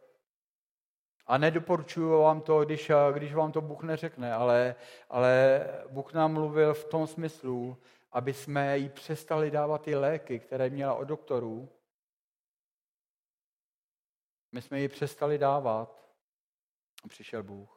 a 1.26 1.38
nedoporučuju 1.38 2.22
vám 2.22 2.40
to, 2.40 2.64
když, 2.64 2.90
když 3.12 3.34
vám 3.34 3.52
to 3.52 3.60
Bůh 3.60 3.82
neřekne, 3.82 4.34
ale, 4.34 4.74
ale 5.08 5.60
Bůh 5.88 6.12
nám 6.12 6.32
mluvil 6.32 6.74
v 6.74 6.84
tom 6.84 7.06
smyslu, 7.06 7.78
aby 8.12 8.34
jsme 8.34 8.78
jí 8.78 8.88
přestali 8.88 9.50
dávat 9.50 9.82
ty 9.82 9.94
léky, 9.94 10.38
které 10.38 10.70
měla 10.70 10.94
od 10.94 11.04
doktorů. 11.04 11.68
My 14.52 14.62
jsme 14.62 14.80
ji 14.80 14.88
přestali 14.88 15.38
dávat 15.38 16.10
a 17.04 17.08
přišel 17.08 17.42
Bůh. 17.42 17.75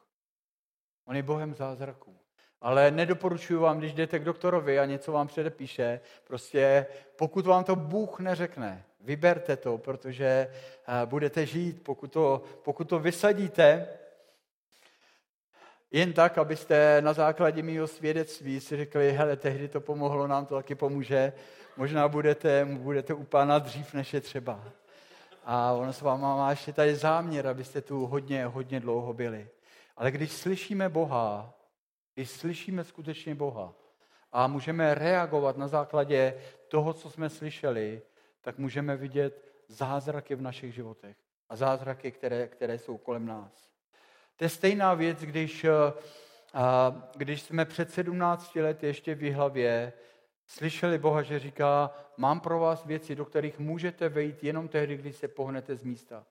On 1.10 1.16
je 1.16 1.22
Bohem 1.22 1.54
zázraků. 1.54 2.16
Ale 2.60 2.90
nedoporučuji 2.90 3.60
vám, 3.60 3.78
když 3.78 3.92
jdete 3.92 4.18
k 4.18 4.24
doktorovi 4.24 4.78
a 4.78 4.84
něco 4.84 5.12
vám 5.12 5.26
předepíše, 5.26 6.00
prostě 6.24 6.86
pokud 7.16 7.46
vám 7.46 7.64
to 7.64 7.76
Bůh 7.76 8.20
neřekne, 8.20 8.84
vyberte 9.00 9.56
to, 9.56 9.78
protože 9.78 10.24
eh, 10.24 11.06
budete 11.06 11.46
žít. 11.46 11.82
Pokud 11.82 12.12
to, 12.12 12.42
pokud 12.62 12.88
to 12.88 12.98
vysadíte, 12.98 13.88
jen 15.90 16.12
tak, 16.12 16.38
abyste 16.38 17.02
na 17.02 17.12
základě 17.12 17.62
mého 17.62 17.86
svědectví 17.86 18.60
si 18.60 18.76
řekli, 18.76 19.12
hele, 19.12 19.36
tehdy 19.36 19.68
to 19.68 19.80
pomohlo, 19.80 20.26
nám 20.26 20.46
to 20.46 20.54
taky 20.54 20.74
pomůže, 20.74 21.32
možná 21.76 22.08
budete, 22.08 22.64
budete 22.64 23.14
u 23.14 23.24
pána 23.24 23.58
dřív, 23.58 23.94
než 23.94 24.14
je 24.14 24.20
třeba. 24.20 24.64
A 25.44 25.72
ono 25.72 25.92
s 25.92 26.00
váma 26.00 26.36
má 26.36 26.50
ještě 26.50 26.72
tady 26.72 26.96
záměr, 26.96 27.46
abyste 27.46 27.80
tu 27.80 28.06
hodně, 28.06 28.46
hodně 28.46 28.80
dlouho 28.80 29.12
byli. 29.12 29.48
Ale 30.00 30.10
když 30.10 30.32
slyšíme 30.32 30.88
Boha, 30.88 31.54
když 32.14 32.30
slyšíme 32.30 32.84
skutečně 32.84 33.34
Boha 33.34 33.74
a 34.32 34.46
můžeme 34.46 34.94
reagovat 34.94 35.56
na 35.56 35.68
základě 35.68 36.34
toho, 36.68 36.92
co 36.92 37.10
jsme 37.10 37.30
slyšeli, 37.30 38.02
tak 38.40 38.58
můžeme 38.58 38.96
vidět 38.96 39.52
zázraky 39.68 40.34
v 40.34 40.42
našich 40.42 40.74
životech 40.74 41.16
a 41.48 41.56
zázraky, 41.56 42.12
které, 42.12 42.48
které 42.48 42.78
jsou 42.78 42.98
kolem 42.98 43.26
nás. 43.26 43.70
To 44.36 44.44
je 44.44 44.48
stejná 44.48 44.94
věc, 44.94 45.20
když, 45.20 45.64
eh, 45.64 45.92
když 47.16 47.42
jsme 47.42 47.64
před 47.64 47.90
17 47.90 48.60
lety 48.60 48.86
ještě 48.86 49.14
v 49.14 49.32
hlavě 49.32 49.92
slyšeli 50.46 50.98
Boha, 50.98 51.22
že 51.22 51.38
říká, 51.38 51.90
mám 52.16 52.40
pro 52.40 52.58
vás 52.58 52.84
věci, 52.84 53.14
do 53.14 53.24
kterých 53.24 53.58
můžete 53.58 54.08
vejít 54.08 54.44
jenom 54.44 54.68
tehdy, 54.68 54.96
když 54.96 55.16
se 55.16 55.28
pohnete 55.28 55.76
z 55.76 55.82
místa. 55.82 56.26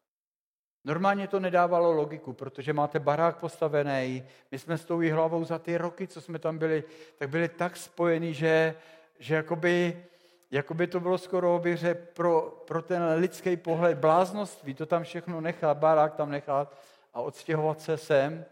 Normálně 0.90 1.28
to 1.28 1.40
nedávalo 1.40 1.92
logiku, 1.92 2.34
protože 2.34 2.74
máte 2.74 3.00
barák 3.00 3.38
postavený, 3.38 4.24
my 4.52 4.60
jsme 4.60 4.78
s 4.78 4.86
tou 4.86 5.12
hlavou 5.12 5.44
za 5.44 5.60
ty 5.60 5.78
roky, 5.78 6.08
co 6.08 6.22
jsme 6.22 6.40
tam 6.40 6.58
byli, 6.58 6.84
tak 7.18 7.30
byli 7.30 7.50
tak 7.50 7.78
spojení, 7.78 8.34
že, 8.34 8.76
že 9.20 9.36
jakoby, 9.36 10.04
jakoby 10.52 10.88
to 10.88 11.00
bylo 11.00 11.18
skoro 11.18 11.60
bych 11.60 11.86
pro, 12.14 12.64
pro 12.68 12.82
ten 12.82 13.04
lidský 13.16 13.58
pohled 13.58 13.98
bláznoství, 13.98 14.74
to 14.74 14.86
tam 14.86 15.04
všechno 15.04 15.42
nechat, 15.42 15.78
barák 15.78 16.16
tam 16.16 16.30
nechat 16.32 16.78
a 17.14 17.22
odstěhovat 17.22 17.82
se 17.82 17.98
sem. 17.98 18.46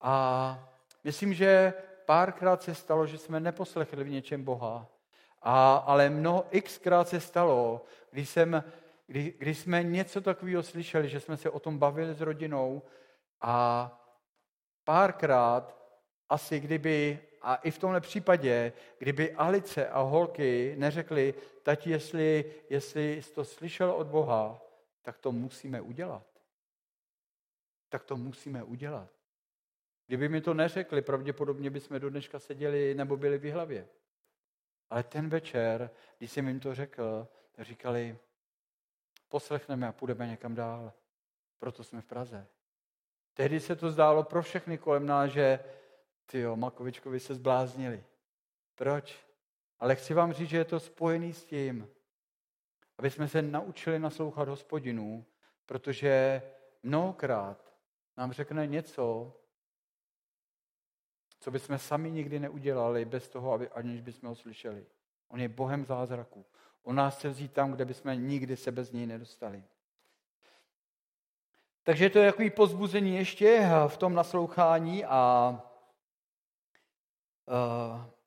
A 0.00 0.68
myslím, 1.04 1.34
že 1.34 1.74
párkrát 2.06 2.62
se 2.62 2.74
stalo, 2.74 3.06
že 3.06 3.18
jsme 3.18 3.40
neposlechli 3.40 4.04
v 4.04 4.10
něčem 4.10 4.44
Boha, 4.44 4.86
a, 5.42 5.76
ale 5.76 6.10
mnoho 6.10 6.44
xkrát 6.62 7.08
se 7.08 7.20
stalo, 7.20 7.84
když 8.10 8.28
jsem 8.28 8.62
kdy, 9.06 9.34
kdy 9.38 9.54
jsme 9.54 9.82
něco 9.82 10.20
takového 10.20 10.62
slyšeli, 10.62 11.08
že 11.08 11.20
jsme 11.20 11.36
se 11.36 11.50
o 11.50 11.60
tom 11.60 11.78
bavili 11.78 12.14
s 12.14 12.20
rodinou 12.20 12.82
a 13.40 13.88
párkrát 14.84 15.82
asi 16.28 16.60
kdyby, 16.60 17.18
a 17.42 17.54
i 17.54 17.70
v 17.70 17.78
tomhle 17.78 18.00
případě, 18.00 18.72
kdyby 18.98 19.32
Alice 19.32 19.88
a 19.88 20.00
holky 20.00 20.74
neřekli, 20.78 21.34
tati, 21.62 21.90
jestli, 21.90 22.54
jestli 22.70 23.22
jsi 23.22 23.34
to 23.34 23.44
slyšel 23.44 23.90
od 23.90 24.06
Boha, 24.06 24.60
tak 25.02 25.18
to 25.18 25.32
musíme 25.32 25.80
udělat. 25.80 26.26
Tak 27.88 28.04
to 28.04 28.16
musíme 28.16 28.62
udělat. 28.62 29.10
Kdyby 30.06 30.28
mi 30.28 30.40
to 30.40 30.54
neřekli, 30.54 31.02
pravděpodobně 31.02 31.70
bychom 31.70 32.00
do 32.00 32.10
dneška 32.10 32.38
seděli 32.38 32.94
nebo 32.94 33.16
byli 33.16 33.38
v 33.38 33.52
hlavě. 33.52 33.88
Ale 34.90 35.02
ten 35.02 35.28
večer, 35.28 35.90
když 36.18 36.32
jsem 36.32 36.48
jim 36.48 36.60
to 36.60 36.74
řekl, 36.74 37.28
říkali, 37.58 38.18
poslechneme 39.32 39.88
a 39.88 39.92
půjdeme 39.92 40.26
někam 40.26 40.54
dál. 40.54 40.92
Proto 41.58 41.84
jsme 41.84 42.00
v 42.00 42.04
Praze. 42.04 42.46
Tehdy 43.34 43.60
se 43.60 43.76
to 43.76 43.90
zdálo 43.90 44.22
pro 44.24 44.42
všechny 44.42 44.78
kolem 44.78 45.06
nás, 45.06 45.30
že 45.30 45.64
ty 46.26 46.40
jo, 46.40 46.56
Makovičkovi 46.56 47.20
se 47.20 47.34
zbláznili. 47.34 48.04
Proč? 48.74 49.26
Ale 49.78 49.96
chci 49.96 50.14
vám 50.14 50.32
říct, 50.32 50.48
že 50.48 50.56
je 50.56 50.64
to 50.64 50.80
spojený 50.80 51.32
s 51.32 51.44
tím, 51.44 51.88
aby 52.98 53.10
jsme 53.10 53.28
se 53.28 53.42
naučili 53.42 53.98
naslouchat 53.98 54.48
hospodinu, 54.48 55.24
protože 55.66 56.42
mnohokrát 56.82 57.74
nám 58.16 58.32
řekne 58.32 58.66
něco, 58.66 59.36
co 61.40 61.50
bychom 61.50 61.78
sami 61.78 62.10
nikdy 62.10 62.38
neudělali 62.38 63.04
bez 63.04 63.28
toho, 63.28 63.52
aby, 63.52 63.68
aniž 63.68 64.00
bychom 64.00 64.28
ho 64.28 64.34
slyšeli. 64.34 64.86
On 65.28 65.40
je 65.40 65.48
Bohem 65.48 65.84
zázraku. 65.84 66.44
On 66.82 66.96
nás 66.96 67.16
chce 67.16 67.28
vzít 67.28 67.52
tam, 67.52 67.72
kde 67.72 67.84
bychom 67.84 68.28
nikdy 68.28 68.56
se 68.56 68.72
bez 68.72 68.92
něj 68.92 69.06
nedostali. 69.06 69.62
Takže 71.84 72.10
to 72.10 72.18
je 72.18 72.30
takový 72.30 72.50
pozbuzení 72.50 73.16
ještě 73.16 73.68
v 73.86 73.96
tom 73.96 74.14
naslouchání 74.14 75.04
a 75.04 75.60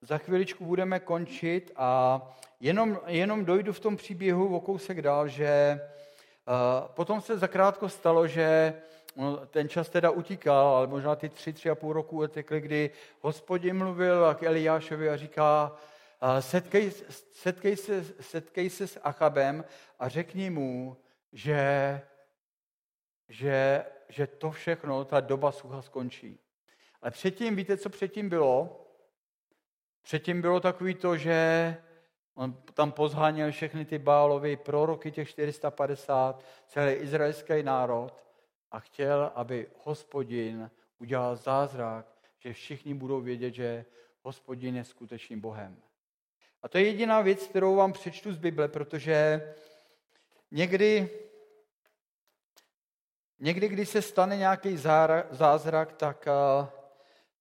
za 0.01 0.17
chviličku 0.17 0.65
budeme 0.65 0.99
končit 0.99 1.71
a 1.75 2.21
jenom, 2.59 2.99
jenom 3.07 3.45
dojdu 3.45 3.73
v 3.73 3.79
tom 3.79 3.97
příběhu 3.97 4.55
o 4.55 4.59
kousek 4.59 5.01
dál, 5.01 5.27
že 5.27 5.81
potom 6.85 7.21
se 7.21 7.37
zakrátko 7.37 7.89
stalo, 7.89 8.27
že 8.27 8.73
ten 9.47 9.69
čas 9.69 9.89
teda 9.89 10.09
utíkal, 10.09 10.67
ale 10.67 10.87
možná 10.87 11.15
ty 11.15 11.29
tři, 11.29 11.53
tři 11.53 11.69
a 11.69 11.75
půl 11.75 11.93
roku 11.93 12.23
utekly, 12.23 12.61
kdy 12.61 12.89
hospodin 13.21 13.77
mluvil 13.77 14.35
k 14.35 14.43
Eliášovi 14.43 15.09
a 15.09 15.17
říká, 15.17 15.77
setkej, 16.39 16.91
setkej, 17.31 17.77
se, 17.77 18.03
setkej 18.03 18.69
se 18.69 18.87
s 18.87 18.99
Achabem 19.03 19.65
a 19.99 20.09
řekni 20.09 20.49
mu, 20.49 20.97
že, 21.31 22.01
že, 23.29 23.85
že 24.09 24.27
to 24.27 24.51
všechno, 24.51 25.05
ta 25.05 25.19
doba 25.19 25.51
sucha 25.51 25.81
skončí. 25.81 26.39
Ale 27.01 27.11
předtím, 27.11 27.55
víte, 27.55 27.77
co 27.77 27.89
předtím 27.89 28.29
bylo? 28.29 28.81
Předtím 30.01 30.41
bylo 30.41 30.59
takový 30.59 30.95
to, 30.95 31.17
že 31.17 31.77
on 32.35 32.53
tam 32.73 32.91
pozháněl 32.91 33.51
všechny 33.51 33.85
ty 33.85 33.99
bálovy 33.99 34.57
proroky, 34.57 35.11
těch 35.11 35.29
450, 35.29 36.43
celý 36.67 36.93
izraelský 36.93 37.63
národ 37.63 38.23
a 38.71 38.79
chtěl, 38.79 39.31
aby 39.35 39.67
hospodin 39.83 40.71
udělal 40.99 41.35
zázrak, 41.35 42.05
že 42.39 42.53
všichni 42.53 42.93
budou 42.93 43.21
vědět, 43.21 43.53
že 43.53 43.85
hospodin 44.21 44.75
je 44.75 44.83
skutečným 44.83 45.41
Bohem. 45.41 45.84
A 46.65 46.67
to 46.67 46.77
je 46.77 46.85
jediná 46.85 47.21
věc, 47.21 47.47
kterou 47.47 47.75
vám 47.75 47.93
přečtu 47.93 48.33
z 48.33 48.37
Bible, 48.37 48.67
protože 48.67 49.41
někdy, 50.51 51.09
někdy 53.39 53.67
když 53.67 53.89
se 53.89 54.01
stane 54.01 54.37
nějaký 54.37 54.77
zázrak, 55.31 55.93
tak 55.93 56.27
uh, 56.27 56.67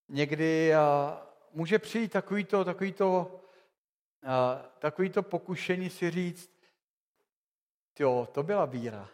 někdy 0.09 0.71
uh, 0.71 1.13
může 1.51 1.79
přijít 1.79 2.11
takovýto, 2.11 2.65
takovýto, 2.65 3.41
uh, 4.23 4.31
takovýto 4.79 5.23
pokušení 5.23 5.89
si 5.89 6.11
říct, 6.11 6.51
jo, 7.99 8.27
to 8.31 8.43
byla 8.43 8.65
víra. 8.65 9.09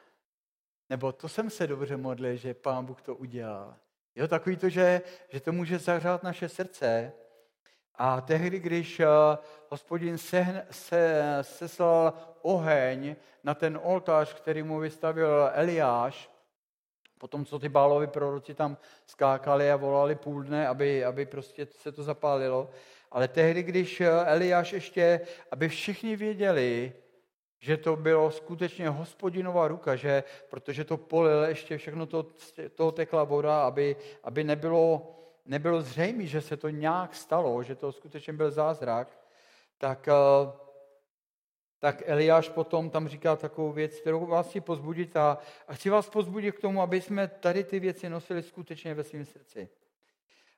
Nebo 0.89 1.11
to 1.11 1.29
jsem 1.29 1.49
se 1.49 1.67
dobře 1.67 1.97
modlil, 1.97 2.35
že 2.35 2.53
Pán 2.53 2.85
Bůh 2.85 3.01
to 3.01 3.15
udělal. 3.15 3.75
Jo, 4.15 4.27
takový 4.27 4.57
to, 4.57 4.69
že, 4.69 5.01
že 5.29 5.39
to 5.39 5.51
může 5.51 5.79
zahřát 5.79 6.23
naše 6.23 6.49
srdce. 6.49 7.13
A 8.03 8.21
tehdy, 8.21 8.59
když 8.59 8.99
eh, 8.99 9.07
hospodin 9.69 10.17
se, 10.17 10.65
se, 10.71 11.37
seslal 11.41 12.13
oheň 12.41 13.15
na 13.43 13.53
ten 13.53 13.79
oltář, 13.83 14.33
který 14.33 14.63
mu 14.63 14.79
vystavil 14.79 15.49
Eliáš, 15.53 16.29
Potom, 17.19 17.45
co 17.45 17.59
ty 17.59 17.69
bálovi 17.69 18.07
proroci 18.07 18.53
tam 18.53 18.77
skákali 19.05 19.71
a 19.71 19.75
volali 19.75 20.15
půl 20.15 20.43
dne, 20.43 20.67
aby, 20.67 21.05
aby 21.05 21.25
prostě 21.25 21.65
se 21.65 21.91
to 21.91 22.03
zapálilo. 22.03 22.69
Ale 23.11 23.27
tehdy, 23.27 23.63
když 23.63 24.01
Eliáš 24.25 24.73
ještě, 24.73 25.21
aby 25.51 25.69
všichni 25.69 26.15
věděli, 26.15 26.93
že 27.59 27.77
to 27.77 27.95
bylo 27.95 28.31
skutečně 28.31 28.89
hospodinová 28.89 29.67
ruka, 29.67 29.95
že, 29.95 30.23
protože 30.49 30.83
to 30.83 30.97
polil 30.97 31.43
ještě 31.43 31.77
všechno 31.77 32.05
to, 32.05 32.25
toho 32.75 32.91
tekla 32.91 33.23
voda, 33.23 33.63
aby, 33.63 33.95
aby 34.23 34.43
nebylo, 34.43 35.15
nebylo 35.45 35.81
zřejmé, 35.81 36.25
že 36.25 36.41
se 36.41 36.57
to 36.57 36.69
nějak 36.69 37.15
stalo, 37.15 37.63
že 37.63 37.75
to 37.75 37.91
skutečně 37.91 38.33
byl 38.33 38.51
zázrak, 38.51 39.19
tak, 39.77 40.07
eh, 40.07 40.13
tak 41.79 42.03
Eliáš 42.05 42.49
potom 42.49 42.89
tam 42.89 43.07
říká 43.07 43.35
takovou 43.35 43.71
věc, 43.71 43.99
kterou 43.99 44.25
vás 44.25 44.49
chci 44.49 44.61
pozbudit 44.61 45.17
a, 45.17 45.37
a 45.67 45.73
chci 45.73 45.89
vás 45.89 46.09
pozbudit 46.09 46.55
k 46.55 46.61
tomu, 46.61 46.81
aby 46.81 47.01
jsme 47.01 47.27
tady 47.27 47.63
ty 47.63 47.79
věci 47.79 48.09
nosili 48.09 48.43
skutečně 48.43 48.93
ve 48.93 49.03
svém 49.03 49.25
srdci. 49.25 49.69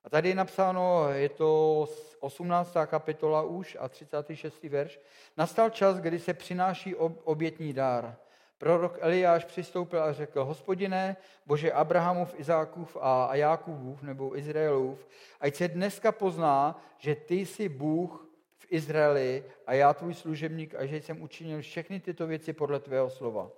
A 0.04 0.10
tady 0.10 0.30
je 0.30 0.36
napsáno, 0.36 1.10
je 1.10 1.30
to 1.30 1.88
18. 2.19 2.74
kapitola 2.86 3.41
už 3.41 3.78
a 3.80 3.89
36. 3.89 4.63
verš. 4.63 5.00
Nastal 5.38 5.69
čas, 5.69 5.98
kdy 5.98 6.19
se 6.19 6.34
přináší 6.34 6.96
obětní 6.96 7.74
dár. 7.74 8.17
Prorok 8.63 8.97
Eliáš 9.02 9.45
přistoupil 9.45 10.04
a 10.04 10.13
řekl, 10.13 10.45
hospodine, 10.45 11.17
bože 11.45 11.71
Abrahamův, 11.71 12.39
Izákův 12.39 12.97
a 13.02 13.36
Jákubův, 13.36 14.02
nebo 14.02 14.38
Izraelův, 14.38 15.08
ať 15.39 15.56
se 15.56 15.67
dneska 15.67 16.12
pozná, 16.12 16.82
že 16.97 17.15
ty 17.15 17.36
jsi 17.36 17.69
Bůh 17.69 18.28
v 18.58 18.65
Izraeli 18.69 19.43
a 19.67 19.73
já 19.73 19.93
tvůj 19.93 20.13
služebník 20.13 20.76
a 20.76 20.86
že 20.86 20.97
jsem 20.97 21.21
učinil 21.21 21.62
všechny 21.62 21.99
tyto 21.99 22.28
věci 22.28 22.54
podle 22.54 22.80
tvého 22.80 23.10
slova. 23.10 23.52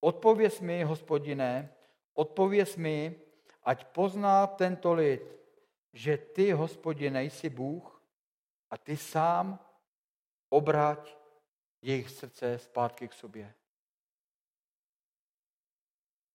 Odpověz 0.00 0.60
mi, 0.60 0.82
hospodine, 0.82 1.72
odpověz 2.14 2.76
mi, 2.76 3.14
ať 3.62 3.84
pozná 3.84 4.46
tento 4.46 4.92
lid, 4.92 5.22
že 5.92 6.16
ty, 6.16 6.52
hospodine, 6.52 7.24
jsi 7.24 7.50
Bůh 7.50 8.02
a 8.70 8.78
ty 8.78 8.96
sám 8.96 9.58
obrať 10.48 11.16
jejich 11.82 12.10
srdce 12.10 12.58
zpátky 12.58 13.08
k 13.08 13.12
sobě. 13.12 13.54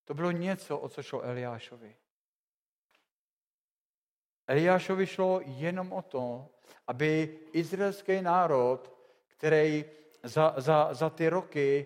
To 0.09 0.13
bylo 0.13 0.31
něco, 0.31 0.77
o 0.77 0.89
co 0.89 1.03
šlo 1.03 1.21
Eliášovi. 1.21 1.95
Eliášovi 4.47 5.07
šlo 5.07 5.41
jenom 5.45 5.93
o 5.93 6.01
to, 6.01 6.49
aby 6.87 7.39
izraelský 7.53 8.21
národ, 8.21 8.93
který 9.27 9.85
za, 10.23 10.53
za, 10.57 10.93
za 10.93 11.09
ty 11.09 11.29
roky 11.29 11.85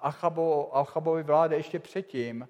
Achabo, 0.00 0.76
Achabovi 0.76 1.22
vlády 1.22 1.56
ještě 1.56 1.78
předtím 1.78 2.48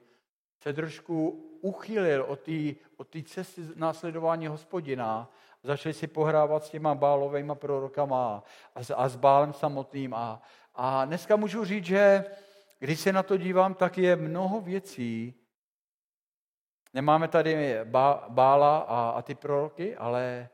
se 0.62 0.72
trošku 0.72 1.44
uchylil 1.60 2.22
od 2.22 2.40
té 2.40 2.74
od 2.96 3.08
cesty 3.24 3.62
následování 3.74 4.46
hospodina, 4.46 5.30
začali 5.62 5.92
si 5.92 6.06
pohrávat 6.06 6.64
s 6.64 6.70
těma 6.70 6.94
bálovými 6.94 7.52
prorokama 7.54 8.44
a, 8.74 8.80
a 8.96 9.08
s 9.08 9.16
bálem 9.16 9.52
samotným. 9.52 10.14
A, 10.14 10.42
a 10.74 11.04
dneska 11.04 11.36
můžu 11.36 11.64
říct, 11.64 11.84
že 11.84 12.24
když 12.80 13.00
se 13.00 13.12
na 13.12 13.22
to 13.22 13.36
dívám, 13.36 13.74
tak 13.74 13.98
je 13.98 14.16
mnoho 14.16 14.60
věcí, 14.60 15.34
nemáme 16.94 17.28
tady 17.28 17.78
bála 18.28 18.78
a, 18.78 19.10
a 19.10 19.22
ty 19.22 19.34
proroky, 19.34 19.96
ale, 19.96 20.48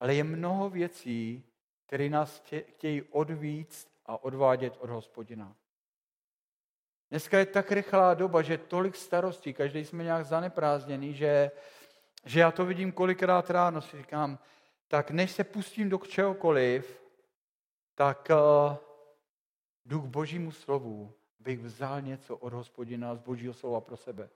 ale 0.00 0.14
je 0.14 0.24
mnoho 0.24 0.70
věcí, 0.70 1.44
které 1.86 2.08
nás 2.08 2.42
chtějí 2.68 3.02
odvíct 3.02 3.88
a 4.06 4.24
odvádět 4.24 4.76
od 4.80 4.90
hospodina. 4.90 5.56
Dneska 7.10 7.38
je 7.38 7.46
tak 7.46 7.72
rychlá 7.72 8.14
doba, 8.14 8.42
že 8.42 8.58
tolik 8.58 8.96
starostí, 8.96 9.54
každý 9.54 9.84
jsme 9.84 10.04
nějak 10.04 10.26
zaneprázdněný, 10.26 11.14
že, 11.14 11.50
že 12.24 12.40
já 12.40 12.50
to 12.50 12.66
vidím 12.66 12.92
kolikrát 12.92 13.50
ráno, 13.50 13.80
si 13.80 13.96
říkám, 13.96 14.38
tak 14.88 15.10
než 15.10 15.30
se 15.30 15.44
pustím 15.44 15.88
do 15.88 15.98
čehokoliv, 15.98 17.02
tak 17.94 18.28
uh, 18.30 18.76
jdu 19.84 20.00
k 20.00 20.04
božímu 20.04 20.50
slovu, 20.50 21.14
bych 21.42 21.58
vzal 21.60 22.00
něco 22.00 22.36
od 22.36 22.52
hospodina 22.52 23.14
z 23.14 23.18
božího 23.18 23.54
slova 23.54 23.80
pro 23.80 23.96
sebe. 23.96 24.28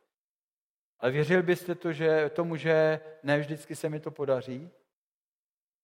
Ale 0.98 1.12
věřil 1.12 1.42
byste 1.42 1.74
to, 1.74 1.92
že 1.92 2.30
tomu, 2.34 2.56
že 2.56 3.00
ne 3.22 3.38
vždycky 3.38 3.76
se 3.76 3.88
mi 3.88 4.00
to 4.00 4.10
podaří, 4.10 4.70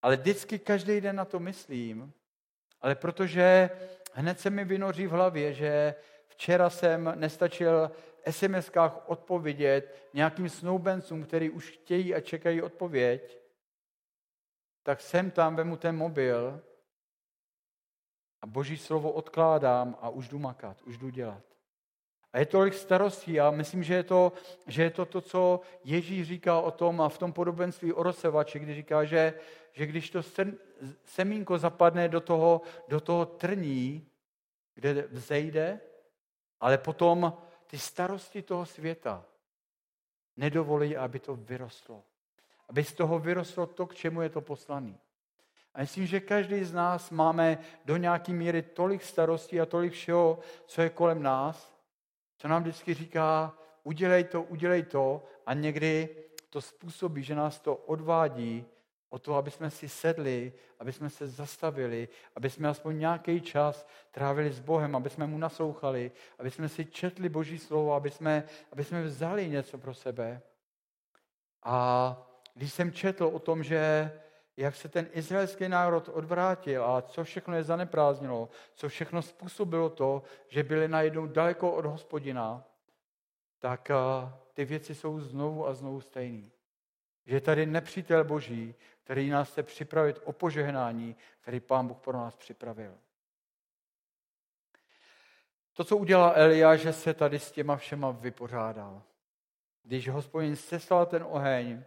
ale 0.03 0.17
vždycky 0.17 0.59
každý 0.59 1.01
den 1.01 1.17
na 1.17 1.25
to 1.25 1.41
myslím, 1.41 2.13
ale 2.81 2.95
protože 2.95 3.71
hned 4.13 4.41
se 4.41 4.51
mi 4.51 4.65
vynoří 4.65 5.07
v 5.07 5.11
hlavě, 5.11 5.55
že 5.55 5.95
Včera 6.33 6.71
jsem 6.71 7.13
nestačil 7.15 7.91
SMS-kách 8.27 8.93
odpovědět 9.07 10.09
nějakým 10.15 10.49
snoubencům, 10.49 11.25
kteří 11.25 11.51
už 11.51 11.71
chtějí 11.71 12.15
a 12.15 12.21
čekají 12.21 12.63
odpověď, 12.63 13.39
tak 14.83 15.01
jsem 15.01 15.31
tam, 15.31 15.57
vemu 15.57 15.77
ten 15.77 15.97
mobil 15.97 16.63
a 18.43 18.47
boží 18.47 18.77
slovo 18.77 19.13
odkládám 19.13 19.97
a 20.01 20.09
už 20.09 20.29
jdu 20.29 20.39
makat, 20.39 20.83
už 20.83 20.99
jdu 20.99 21.11
dělat. 21.11 21.43
A 22.33 22.39
je 22.39 22.47
tolik 22.47 22.75
starostí 22.75 23.41
a 23.41 23.51
myslím, 23.51 23.83
že 23.83 23.95
je 23.95 24.03
to, 24.03 24.33
že 24.67 24.83
je 24.83 24.91
to, 24.91 25.05
to 25.05 25.21
co 25.21 25.61
Ježíš 25.85 26.29
říká 26.29 26.61
o 26.61 26.71
tom 26.71 27.01
a 27.01 27.09
v 27.09 27.19
tom 27.19 27.33
podobenství 27.33 27.93
o 27.93 28.03
rozsevači, 28.03 28.59
kdy 28.59 28.75
říká, 28.75 29.05
že, 29.05 29.35
že 29.73 29.87
když 29.87 30.11
to 30.11 30.21
semínko 31.05 31.59
zapadne 31.59 32.09
do 32.09 32.21
toho, 32.21 32.61
do 32.89 33.01
toho 33.01 33.27
trní, 33.27 34.09
kde 34.75 35.09
vzejde, 35.11 35.81
ale 36.61 36.79
potom 36.79 37.37
ty 37.67 37.79
starosti 37.79 38.43
toho 38.43 38.67
světa 38.67 39.25
nedovolí, 40.37 40.97
aby 40.97 41.19
to 41.19 41.37
vyrostlo. 41.37 42.05
Aby 42.69 42.85
z 42.85 42.93
toho 42.93 43.19
vyrostlo 43.19 43.67
to, 43.67 43.87
k 43.87 43.95
čemu 43.95 44.23
je 44.23 44.29
to 44.29 44.41
poslaný. 44.41 44.99
A 45.75 45.81
myslím, 45.81 46.07
že 46.07 46.21
každý 46.21 46.65
z 46.65 46.73
nás 46.73 47.11
máme 47.11 47.59
do 47.85 47.97
nějaké 47.97 48.33
míry 48.33 48.63
tolik 48.63 49.03
starostí 49.03 49.61
a 49.61 49.67
tolik 49.67 49.93
všeho, 49.93 50.39
co 50.67 50.83
je 50.83 50.91
kolem 50.91 51.23
nás, 51.23 51.73
co 52.37 52.49
nám 52.49 52.63
vždycky 52.63 52.95
říká, 52.95 53.55
udělej 53.83 54.25
to, 54.25 54.43
udělej 54.43 54.83
to 54.83 55.25
a 55.47 55.55
někdy 55.55 56.09
to 56.51 56.61
způsobí, 56.61 57.23
že 57.23 57.35
nás 57.35 57.61
to 57.61 57.77
odvádí 57.77 58.67
o 59.13 59.19
to, 59.19 59.35
aby 59.35 59.51
jsme 59.51 59.71
si 59.71 59.89
sedli, 59.89 60.53
aby 60.79 60.93
jsme 60.93 61.11
se 61.11 61.27
zastavili, 61.27 62.09
aby 62.37 62.51
jsme 62.51 62.69
aspoň 62.69 62.99
nějaký 62.99 63.41
čas 63.41 63.87
trávili 64.11 64.53
s 64.53 64.61
Bohem, 64.61 64.97
aby 64.97 65.11
jsme 65.11 65.27
mu 65.27 65.39
naslouchali, 65.39 66.13
aby 66.39 66.51
jsme 66.51 66.69
si 66.69 66.85
četli 66.85 67.29
Boží 67.29 67.59
slovo, 67.59 67.95
aby 67.95 68.11
jsme, 68.11 68.45
aby 68.73 68.85
jsme 68.85 69.03
vzali 69.03 69.49
něco 69.49 69.79
pro 69.79 69.95
sebe. 69.95 70.43
A 71.63 72.17
když 72.55 72.73
jsem 72.73 72.93
četl 72.93 73.25
o 73.25 73.39
tom, 73.39 73.65
že 73.65 74.13
jak 74.57 74.77
se 74.77 74.89
ten 74.89 75.09
izraelský 75.13 75.69
národ 75.69 76.09
odvrátil 76.13 76.85
a 76.85 77.03
co 77.03 77.25
všechno 77.25 77.57
je 77.57 77.65
zaneprázdnilo, 77.65 78.49
co 78.75 78.89
všechno 78.89 79.23
způsobilo 79.23 79.91
to, 79.91 80.23
že 80.49 80.63
byli 80.63 80.89
najednou 80.89 81.27
daleko 81.27 81.73
od 81.73 81.85
hospodina, 81.87 82.65
tak 83.59 83.91
ty 84.53 84.65
věci 84.65 84.95
jsou 84.95 85.21
znovu 85.21 85.67
a 85.67 85.75
znovu 85.75 86.01
stejné. 86.01 86.51
Že 87.27 87.37
je 87.37 87.41
tady 87.41 87.67
nepřítel 87.67 88.25
Boží, 88.25 88.75
který 89.05 89.31
nás 89.31 89.51
chce 89.51 89.63
připravit 89.63 90.21
o 90.25 90.33
požehnání, 90.33 91.17
který 91.41 91.61
Pán 91.61 91.89
Bůh 91.89 91.99
pro 91.99 92.13
nás 92.13 92.37
připravil. 92.37 92.99
To, 95.73 95.85
co 95.85 95.97
udělal 95.97 96.33
Elia, 96.35 96.77
že 96.77 96.93
se 96.93 97.15
tady 97.15 97.39
s 97.39 97.53
těma 97.53 97.77
všema 97.77 98.11
vypořádal. 98.11 99.03
Když 99.83 100.09
hospodin 100.09 100.57
seslal 100.57 101.07
ten 101.07 101.25
oheň 101.29 101.85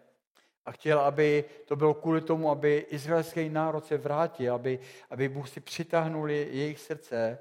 a 0.65 0.71
chtěl, 0.71 0.99
aby 0.99 1.45
to 1.65 1.75
bylo 1.75 1.93
kvůli 1.93 2.21
tomu, 2.21 2.51
aby 2.51 2.77
izraelský 2.89 3.49
národ 3.49 3.85
se 3.85 3.97
vrátil, 3.97 4.55
aby, 4.55 4.79
aby 5.09 5.29
Bůh 5.29 5.49
si 5.49 5.59
přitáhnul 5.59 6.29
jejich 6.29 6.79
srdce, 6.79 7.37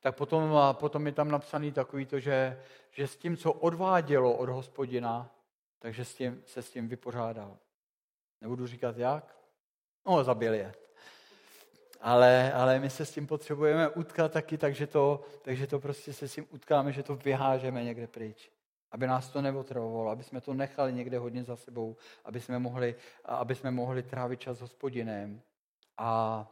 tak 0.00 0.16
potom, 0.16 0.58
potom 0.72 1.06
je 1.06 1.12
tam 1.12 1.30
napsaný 1.30 1.72
takový 1.72 2.06
to, 2.06 2.20
že, 2.20 2.60
že 2.90 3.06
s 3.06 3.16
tím, 3.16 3.36
co 3.36 3.52
odvádělo 3.52 4.36
od 4.36 4.48
hospodina, 4.48 5.30
takže 5.78 6.04
s 6.04 6.14
tím, 6.14 6.42
se 6.46 6.62
s 6.62 6.70
tím 6.70 6.88
vypořádal. 6.88 7.56
Nebudu 8.40 8.66
říkat 8.66 8.96
jak. 8.96 9.36
No, 10.06 10.24
zabil 10.24 10.54
je. 10.54 10.74
Ale, 12.00 12.52
ale 12.52 12.78
my 12.78 12.90
se 12.90 13.06
s 13.06 13.12
tím 13.12 13.26
potřebujeme 13.26 13.88
utkat 13.88 14.32
taky, 14.32 14.58
takže 14.58 14.86
to, 14.86 15.20
takže 15.42 15.66
to 15.66 15.80
prostě 15.80 16.12
se 16.12 16.28
s 16.28 16.34
tím 16.34 16.46
utkáme, 16.50 16.92
že 16.92 17.02
to 17.02 17.16
vyhážeme 17.16 17.84
někde 17.84 18.06
pryč. 18.06 18.50
Aby 18.94 19.06
nás 19.06 19.30
to 19.30 19.42
neotravovalo, 19.42 20.10
aby 20.10 20.24
jsme 20.24 20.40
to 20.40 20.54
nechali 20.54 20.92
někde 20.92 21.18
hodně 21.18 21.44
za 21.44 21.56
sebou, 21.56 21.96
aby 22.24 22.40
jsme 22.40 22.58
mohli, 22.58 22.94
aby 23.24 23.54
jsme 23.54 23.70
mohli 23.70 24.02
trávit 24.02 24.40
čas 24.40 24.58
s 24.58 24.60
hospodinem. 24.60 25.42
A 25.98 26.46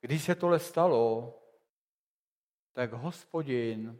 když 0.00 0.24
se 0.24 0.34
tohle 0.34 0.58
stalo, 0.58 1.34
tak 2.72 2.92
hospodin 2.92 3.98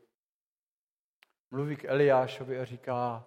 mluví 1.51 1.77
k 1.77 1.85
Eliášovi 1.85 2.61
a 2.61 2.65
říká, 2.65 3.27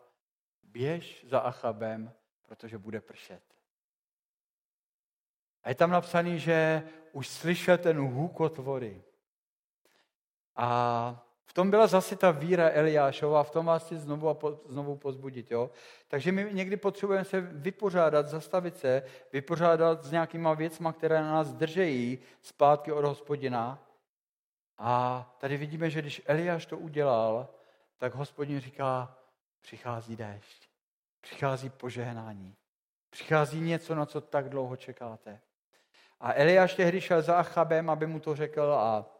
běž 0.64 1.26
za 1.30 1.40
Achabem, 1.40 2.14
protože 2.42 2.78
bude 2.78 3.02
pršet. 3.02 3.44
A 5.64 5.70
je 5.70 5.76
tam 5.76 5.92
napsaný, 5.92 6.40
že 6.40 6.84
už 7.12 7.28
slyšel 7.28 7.78
ten 7.78 7.98
hůkot 7.98 8.58
vody. 8.58 9.04
A 10.56 11.30
V 11.46 11.54
tom 11.54 11.70
byla 11.70 11.88
zase 11.88 12.16
ta 12.16 12.32
víra 12.32 12.70
Eliášova, 12.74 13.44
v 13.44 13.52
tom 13.52 13.66
vás 13.66 13.86
chci 13.86 13.98
znovu 13.98 14.30
a 14.30 14.34
po, 14.34 14.60
znovu 14.70 14.96
pozbudit. 14.96 15.52
Jo? 15.52 15.70
Takže 16.08 16.32
my 16.32 16.50
někdy 16.52 16.78
potřebujeme 16.78 17.26
se 17.26 17.42
vypořádat, 17.42 18.28
zastavit 18.28 18.78
se, 18.78 19.04
vypořádat 19.34 20.04
s 20.04 20.12
nějakýma 20.12 20.54
věcma, 20.54 20.94
které 20.94 21.22
na 21.22 21.32
nás 21.32 21.54
držejí 21.54 22.20
zpátky 22.42 22.92
od 22.92 23.06
hospodina. 23.06 23.80
A 24.78 25.36
tady 25.38 25.58
vidíme, 25.58 25.90
že 25.90 26.02
když 26.02 26.22
Eliáš 26.26 26.66
to 26.66 26.78
udělal, 26.78 27.48
tak 27.98 28.16
hospodin 28.16 28.60
říká, 28.60 29.18
přichází 29.62 30.16
déšť, 30.16 30.70
přichází 31.22 31.70
požehnání, 31.70 32.56
přichází 33.10 33.60
něco, 33.60 33.96
na 33.96 34.06
co 34.06 34.22
tak 34.22 34.50
dlouho 34.50 34.76
čekáte. 34.76 35.40
A 36.20 36.34
Eliáš 36.34 36.76
tehdy 36.76 37.02
šel 37.02 37.22
za 37.22 37.36
Achabem, 37.36 37.90
aby 37.90 38.08
mu 38.08 38.20
to 38.20 38.36
řekl 38.36 38.74
a 38.74 39.13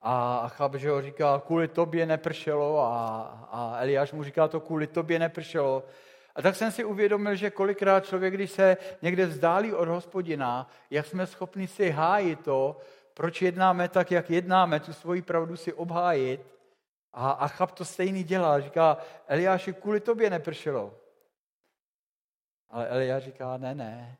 a 0.00 0.38
Achab, 0.38 0.74
že 0.74 0.90
ho 0.90 1.02
říká, 1.02 1.42
kvůli 1.46 1.68
tobě 1.68 2.06
nepršelo 2.06 2.80
a, 2.80 3.18
a 3.50 3.78
Eliáš 3.80 4.12
mu 4.12 4.24
říká, 4.24 4.48
to 4.48 4.60
kvůli 4.60 4.86
tobě 4.86 5.18
nepršelo. 5.18 5.84
A 6.34 6.42
tak 6.42 6.56
jsem 6.56 6.72
si 6.72 6.84
uvědomil, 6.84 7.34
že 7.34 7.50
kolikrát 7.50 8.06
člověk, 8.06 8.34
když 8.34 8.50
se 8.50 8.76
někde 9.02 9.26
vzdálí 9.26 9.74
od 9.74 9.88
hospodina, 9.88 10.70
jak 10.90 11.06
jsme 11.06 11.26
schopni 11.26 11.68
si 11.68 11.90
hájit 11.90 12.40
to, 12.40 12.80
proč 13.14 13.42
jednáme 13.42 13.88
tak, 13.88 14.10
jak 14.10 14.30
jednáme, 14.30 14.80
tu 14.80 14.92
svoji 14.92 15.22
pravdu 15.22 15.56
si 15.56 15.72
obhájit. 15.72 16.40
A 17.12 17.30
Achab 17.30 17.72
to 17.72 17.84
stejný 17.84 18.24
dělá. 18.24 18.60
Říká, 18.60 18.96
Eliáši, 19.26 19.72
kvůli 19.72 20.00
tobě 20.00 20.30
nepršelo. 20.30 20.94
Ale 22.70 22.88
Eliáš 22.88 23.24
říká, 23.24 23.56
ne, 23.56 23.74
ne. 23.74 24.18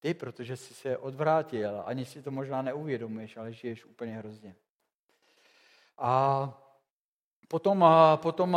Ty, 0.00 0.14
protože 0.14 0.56
jsi 0.56 0.74
se 0.74 0.98
odvrátil, 0.98 1.82
ani 1.86 2.04
si 2.04 2.22
to 2.22 2.30
možná 2.30 2.62
neuvědomuješ, 2.62 3.36
ale 3.36 3.52
žiješ 3.52 3.84
úplně 3.84 4.16
hrozně. 4.16 4.56
A 5.98 6.62
potom, 7.48 7.84
potom 8.16 8.56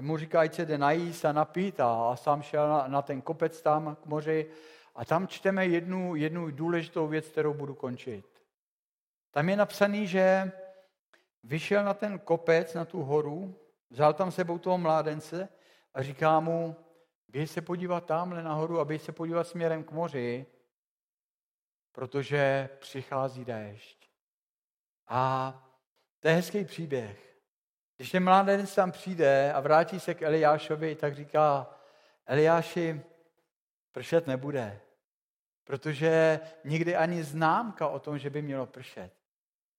mu 0.00 0.16
říká, 0.16 0.40
ať 0.40 0.54
se 0.54 0.66
jde 0.66 0.78
najíst 0.78 1.24
a 1.24 1.32
napít 1.32 1.80
a 1.80 2.16
sám 2.16 2.42
šel 2.42 2.68
na, 2.68 2.88
na 2.88 3.02
ten 3.02 3.22
kopec 3.22 3.62
tam 3.62 3.96
k 4.02 4.06
moři 4.06 4.50
a 4.94 5.04
tam 5.04 5.28
čteme 5.28 5.66
jednu, 5.66 6.14
jednu 6.14 6.50
důležitou 6.50 7.06
věc, 7.06 7.28
kterou 7.28 7.54
budu 7.54 7.74
končit. 7.74 8.26
Tam 9.30 9.48
je 9.48 9.56
napsaný, 9.56 10.06
že 10.06 10.52
vyšel 11.44 11.84
na 11.84 11.94
ten 11.94 12.18
kopec, 12.18 12.74
na 12.74 12.84
tu 12.84 13.02
horu, 13.02 13.54
vzal 13.90 14.12
tam 14.14 14.32
sebou 14.32 14.58
toho 14.58 14.78
mládence 14.78 15.48
a 15.94 16.02
říká 16.02 16.40
mu, 16.40 16.76
běž 17.34 17.50
se 17.50 17.62
podívat 17.62 18.06
tamhle 18.06 18.42
nahoru 18.42 18.80
a 18.80 18.84
běž 18.84 19.02
se 19.02 19.12
podívat 19.12 19.48
směrem 19.48 19.84
k 19.84 19.90
moři, 19.90 20.46
protože 21.92 22.68
přichází 22.78 23.44
déšť. 23.44 24.08
A 25.08 25.52
to 26.20 26.28
je 26.28 26.34
hezký 26.34 26.64
příběh. 26.64 27.36
Když 27.96 28.10
ten 28.10 28.24
mládenec 28.24 28.74
tam 28.74 28.92
přijde 28.92 29.52
a 29.52 29.60
vrátí 29.60 30.00
se 30.00 30.14
k 30.14 30.22
Eliášovi, 30.22 30.94
tak 30.94 31.14
říká, 31.14 31.74
Eliáši, 32.26 33.02
pršet 33.92 34.26
nebude, 34.26 34.80
protože 35.64 36.40
nikdy 36.64 36.96
ani 36.96 37.24
známka 37.24 37.88
o 37.88 37.98
tom, 37.98 38.18
že 38.18 38.30
by 38.30 38.42
mělo 38.42 38.66
pršet. 38.66 39.12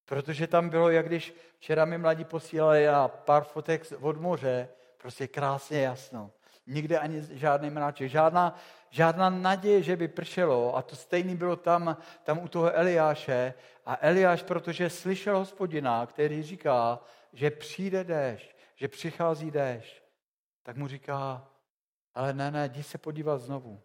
Protože 0.05 0.47
tam 0.47 0.69
bylo, 0.69 0.89
jak 0.89 1.07
když 1.07 1.33
včera 1.57 1.85
mi 1.85 1.97
mladí 1.97 2.25
posílali 2.25 2.87
a 2.87 3.07
pár 3.07 3.43
fotek 3.43 3.83
od 4.01 4.17
moře, 4.17 4.69
prostě 4.97 5.27
krásně 5.27 5.81
jasno. 5.81 6.31
Nikde 6.67 6.99
ani 6.99 7.21
žádný 7.31 7.69
mráček, 7.69 8.09
žádná, 8.09 8.55
žádná 8.89 9.29
naděje, 9.29 9.83
že 9.83 9.95
by 9.95 10.07
pršelo. 10.07 10.75
A 10.75 10.81
to 10.81 10.95
stejný 10.95 11.35
bylo 11.35 11.55
tam, 11.55 11.97
tam 12.23 12.39
u 12.43 12.47
toho 12.47 12.71
Eliáše. 12.71 13.53
A 13.85 13.97
Eliáš, 14.01 14.43
protože 14.43 14.89
slyšel 14.89 15.37
hospodina, 15.37 16.05
který 16.05 16.43
říká, 16.43 16.99
že 17.33 17.51
přijde 17.51 18.03
déšť, 18.03 18.55
že 18.75 18.87
přichází 18.87 19.51
déšť, 19.51 20.01
tak 20.63 20.77
mu 20.77 20.87
říká, 20.87 21.47
ale 22.15 22.33
ne, 22.33 22.51
ne, 22.51 22.65
jdi 22.65 22.83
se 22.83 22.97
podívat 22.97 23.37
znovu, 23.37 23.81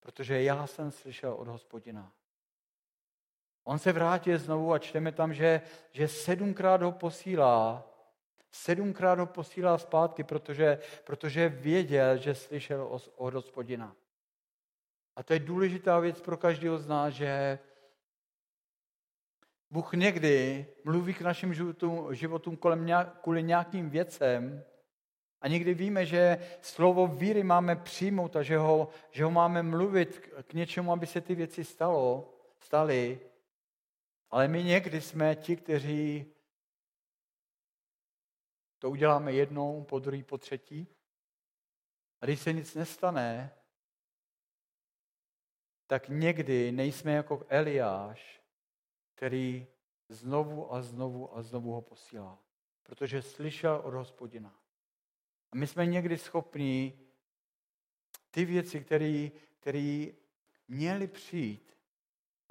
protože 0.00 0.42
já 0.42 0.66
jsem 0.66 0.90
slyšel 0.90 1.32
od 1.34 1.48
hospodina. 1.48 2.12
On 3.64 3.78
se 3.78 3.92
vrátí 3.92 4.36
znovu 4.36 4.72
a 4.72 4.78
čteme 4.78 5.12
tam, 5.12 5.34
že, 5.34 5.60
že 5.90 6.08
sedmkrát 6.08 6.82
ho 6.82 6.92
posílá 6.92 7.90
Sedmkrát 8.54 9.18
ho 9.18 9.26
posílá 9.26 9.78
zpátky, 9.78 10.24
protože, 10.24 10.78
protože 11.04 11.48
věděl, 11.48 12.16
že 12.16 12.34
slyšel 12.34 13.00
od 13.16 13.34
hospodina. 13.34 13.96
A 15.16 15.22
to 15.22 15.32
je 15.32 15.38
důležitá 15.38 15.98
věc 15.98 16.20
pro 16.20 16.36
každého 16.36 16.78
z 16.78 16.86
nás, 16.86 17.14
že 17.14 17.58
Bůh 19.70 19.92
někdy 19.92 20.66
mluví 20.84 21.14
k 21.14 21.20
našim 21.20 21.54
životům, 21.54 22.14
životům 22.14 22.56
kolem 22.56 22.86
nějak, 22.86 23.20
kvůli 23.22 23.42
nějakým 23.42 23.90
věcem 23.90 24.64
a 25.40 25.48
někdy 25.48 25.74
víme, 25.74 26.06
že 26.06 26.38
slovo 26.60 27.06
víry 27.06 27.42
máme 27.42 27.76
přijmout 27.76 28.36
a 28.36 28.42
že 28.42 28.58
ho, 28.58 28.88
že 29.10 29.24
ho 29.24 29.30
máme 29.30 29.62
mluvit 29.62 30.30
k 30.42 30.54
něčemu, 30.54 30.92
aby 30.92 31.06
se 31.06 31.20
ty 31.20 31.34
věci 31.34 31.64
stalo, 31.64 32.34
staly. 32.60 33.20
Ale 34.30 34.48
my 34.48 34.64
někdy 34.64 35.00
jsme 35.00 35.34
ti, 35.34 35.56
kteří 35.56 36.33
to 38.84 38.90
uděláme 38.90 39.32
jednou, 39.32 39.84
po 39.84 39.98
druhý, 39.98 40.22
po 40.22 40.38
třetí. 40.38 40.86
A 42.20 42.26
když 42.26 42.40
se 42.40 42.52
nic 42.52 42.74
nestane, 42.74 43.54
tak 45.86 46.08
někdy 46.08 46.72
nejsme 46.72 47.12
jako 47.12 47.46
Eliáš, 47.48 48.42
který 49.14 49.66
znovu 50.08 50.74
a 50.74 50.82
znovu 50.82 51.36
a 51.36 51.42
znovu 51.42 51.72
ho 51.72 51.82
posílá. 51.82 52.38
Protože 52.82 53.22
slyšel 53.22 53.80
od 53.84 53.94
hospodina. 53.94 54.60
A 55.52 55.56
my 55.56 55.66
jsme 55.66 55.86
někdy 55.86 56.18
schopni 56.18 56.98
ty 58.30 58.44
věci, 58.44 58.84
které 59.60 60.06
měly 60.68 61.06
přijít, 61.06 61.73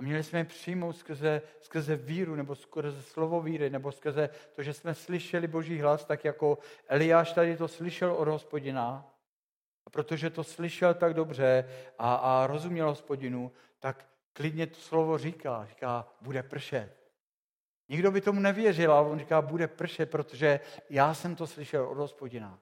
měli 0.04 0.24
jsme 0.24 0.40
je 0.40 0.46
přijmout 0.46 0.98
skrze, 0.98 1.42
skrze 1.62 1.96
víru, 1.96 2.36
nebo 2.36 2.56
skrze 2.56 3.02
slovo 3.02 3.42
víry, 3.42 3.70
nebo 3.70 3.92
skrze 3.92 4.30
to, 4.56 4.64
že 4.64 4.74
jsme 4.74 4.96
slyšeli 4.96 5.48
Boží 5.48 5.80
hlas, 5.80 6.06
tak 6.06 6.26
jako 6.26 6.58
Eliáš 6.88 7.32
tady 7.32 7.58
to 7.58 7.68
slyšel 7.68 8.14
od 8.14 8.28
hospodina. 8.28 9.10
A 9.86 9.90
protože 9.90 10.30
to 10.30 10.44
slyšel 10.44 10.94
tak 10.94 11.14
dobře 11.14 11.70
a, 12.00 12.16
a 12.16 12.48
rozuměl 12.48 12.88
hospodinu, 12.88 13.52
tak 13.80 14.06
klidně 14.34 14.68
to 14.68 14.80
slovo 14.80 15.18
říká. 15.18 15.66
Říká, 15.70 16.08
bude 16.22 16.44
pršet. 16.44 17.04
Nikdo 17.90 18.12
by 18.12 18.22
tomu 18.22 18.40
nevěřil, 18.40 18.94
ale 18.94 19.10
on 19.10 19.20
říká, 19.20 19.42
bude 19.42 19.68
pršet, 19.68 20.12
protože 20.12 20.60
já 20.90 21.14
jsem 21.14 21.36
to 21.36 21.48
slyšel 21.48 21.88
od 21.88 21.98
hospodina. 21.98 22.60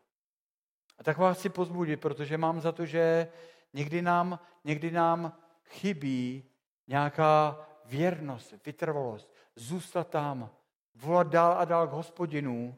A 0.97 1.03
tak 1.03 1.17
vás 1.17 1.37
chci 1.37 1.49
pozbudit, 1.49 2.01
protože 2.01 2.37
mám 2.37 2.61
za 2.61 2.71
to, 2.71 2.85
že 2.85 3.27
někdy 3.73 4.01
nám, 4.01 4.39
někdy 4.63 4.91
nám 4.91 5.37
chybí 5.65 6.50
nějaká 6.91 7.67
věrnost, 7.85 8.53
vytrvalost, 8.65 9.33
zůstat 9.55 10.09
tam, 10.09 10.49
volat 10.95 11.27
dál 11.27 11.53
a 11.57 11.65
dál 11.65 11.87
k 11.87 11.91
hospodinu, 11.91 12.75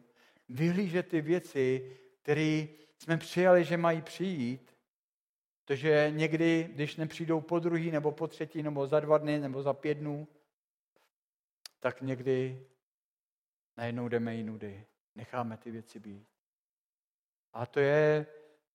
vyhlížet 0.50 1.08
ty 1.08 1.22
věci, 1.22 1.98
které 2.22 2.68
jsme 2.98 3.18
přijali, 3.18 3.64
že 3.64 3.78
mají 3.78 4.02
přijít, 4.02 4.76
protože 5.66 6.12
někdy, 6.16 6.70
když 6.74 6.96
nepřijdou 6.96 7.42
po 7.42 7.60
druhý, 7.60 7.92
nebo 7.92 8.12
po 8.12 8.28
třetí, 8.28 8.64
nebo 8.64 8.88
za 8.88 9.00
dva 9.00 9.18
dny, 9.18 9.40
nebo 9.40 9.64
za 9.64 9.74
pět 9.74 9.98
dnů, 9.98 10.28
tak 11.80 12.02
někdy 12.02 12.66
najednou 13.78 14.08
jdeme 14.08 14.36
jinudy. 14.36 14.86
Necháme 15.16 15.58
ty 15.58 15.72
věci 15.72 16.00
být. 16.00 16.28
A 17.54 17.66
to 17.66 17.80
je, 17.80 18.26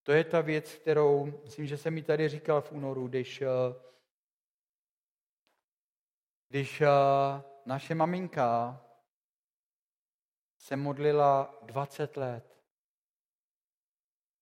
to 0.02 0.12
je 0.12 0.24
ta 0.24 0.40
věc, 0.40 0.74
kterou, 0.74 1.40
myslím, 1.44 1.66
že 1.66 1.76
jsem 1.76 1.94
mi 1.94 2.02
tady 2.02 2.28
říkal 2.28 2.60
v 2.60 2.72
únoru, 2.72 3.08
když 3.08 3.42
když 6.48 6.80
eh, 6.80 6.86
naše 7.66 7.94
maminka 7.94 8.80
se 10.58 10.76
modlila 10.76 11.54
20 11.62 12.16
let, 12.16 12.58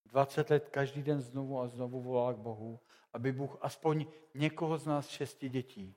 20 0.05 0.51
let 0.51 0.69
každý 0.69 1.03
den 1.03 1.21
znovu 1.21 1.61
a 1.61 1.69
znovu 1.69 2.03
volala 2.03 2.33
k 2.33 2.37
Bohu, 2.37 2.81
aby 3.13 3.33
Bůh 3.33 3.59
aspoň 3.61 4.07
někoho 4.35 4.79
z 4.79 4.87
nás 4.87 5.09
šesti 5.09 5.49
dětí, 5.49 5.97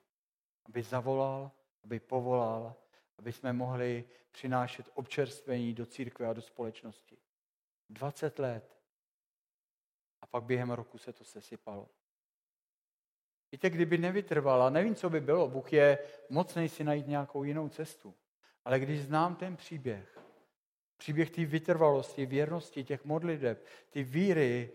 aby 0.66 0.84
zavolal, 0.84 1.52
aby 1.84 2.00
povolal, 2.00 2.76
aby 3.18 3.34
jsme 3.34 3.54
mohli 3.54 4.10
přinášet 4.32 4.90
občerstvení 4.94 5.74
do 5.74 5.86
církve 5.86 6.28
a 6.28 6.34
do 6.34 6.42
společnosti. 6.42 7.18
20 7.90 8.40
let. 8.40 8.80
A 10.22 10.28
pak 10.28 10.44
během 10.44 10.72
roku 10.72 10.98
se 10.98 11.14
to 11.14 11.24
sesypalo. 11.24 11.90
Víte, 13.52 13.70
kdyby 13.70 13.98
nevytrvala, 13.98 14.70
nevím, 14.70 14.96
co 14.96 15.10
by 15.10 15.22
bylo, 15.22 15.48
Bůh 15.48 15.74
je 15.74 15.98
mocný 16.30 16.70
si 16.70 16.84
najít 16.84 17.08
nějakou 17.08 17.44
jinou 17.44 17.70
cestu. 17.70 18.14
Ale 18.66 18.80
když 18.80 19.02
znám 19.02 19.36
ten 19.36 19.56
příběh, 19.56 20.20
příběh 20.98 21.30
té 21.30 21.46
vytrvalosti, 21.46 22.26
věrnosti, 22.26 22.84
těch 22.84 23.06
modliteb, 23.06 23.66
ty 23.90 24.04
víry, 24.04 24.72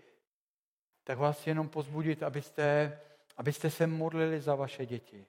tak 1.05 1.19
vás 1.19 1.47
jenom 1.47 1.69
pozbudit, 1.69 2.23
abyste, 2.23 2.99
abyste 3.37 3.71
se 3.71 3.87
modlili 3.87 4.41
za 4.41 4.55
vaše 4.55 4.87
děti. 4.87 5.27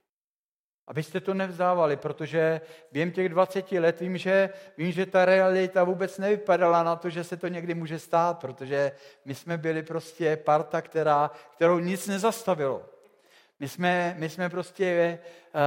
Abyste 0.88 1.20
to 1.20 1.34
nevzdávali, 1.34 1.98
protože 1.98 2.62
během 2.91 3.12
těch 3.12 3.30
20 3.30 3.72
let 3.72 4.00
vím 4.00 4.18
že, 4.18 4.50
vím, 4.78 4.91
že 4.91 5.06
ta 5.06 5.26
realita 5.26 5.84
vůbec 5.84 6.18
nevypadala 6.18 6.84
na 6.84 6.96
to, 6.96 7.10
že 7.10 7.24
se 7.24 7.38
to 7.38 7.48
někdy 7.48 7.74
může 7.74 8.00
stát, 8.00 8.39
protože 8.39 8.91
my 9.26 9.36
jsme 9.36 9.58
byli 9.58 9.84
prostě 9.84 10.38
parta, 10.38 10.82
která, 10.82 11.32
kterou 11.56 11.80
nic 11.80 12.08
nezastavilo. 12.08 12.95
My 13.60 13.68
jsme, 13.68 14.16
my 14.18 14.30
jsme 14.30 14.49
prostě 14.49 15.20
uh, 15.53 15.62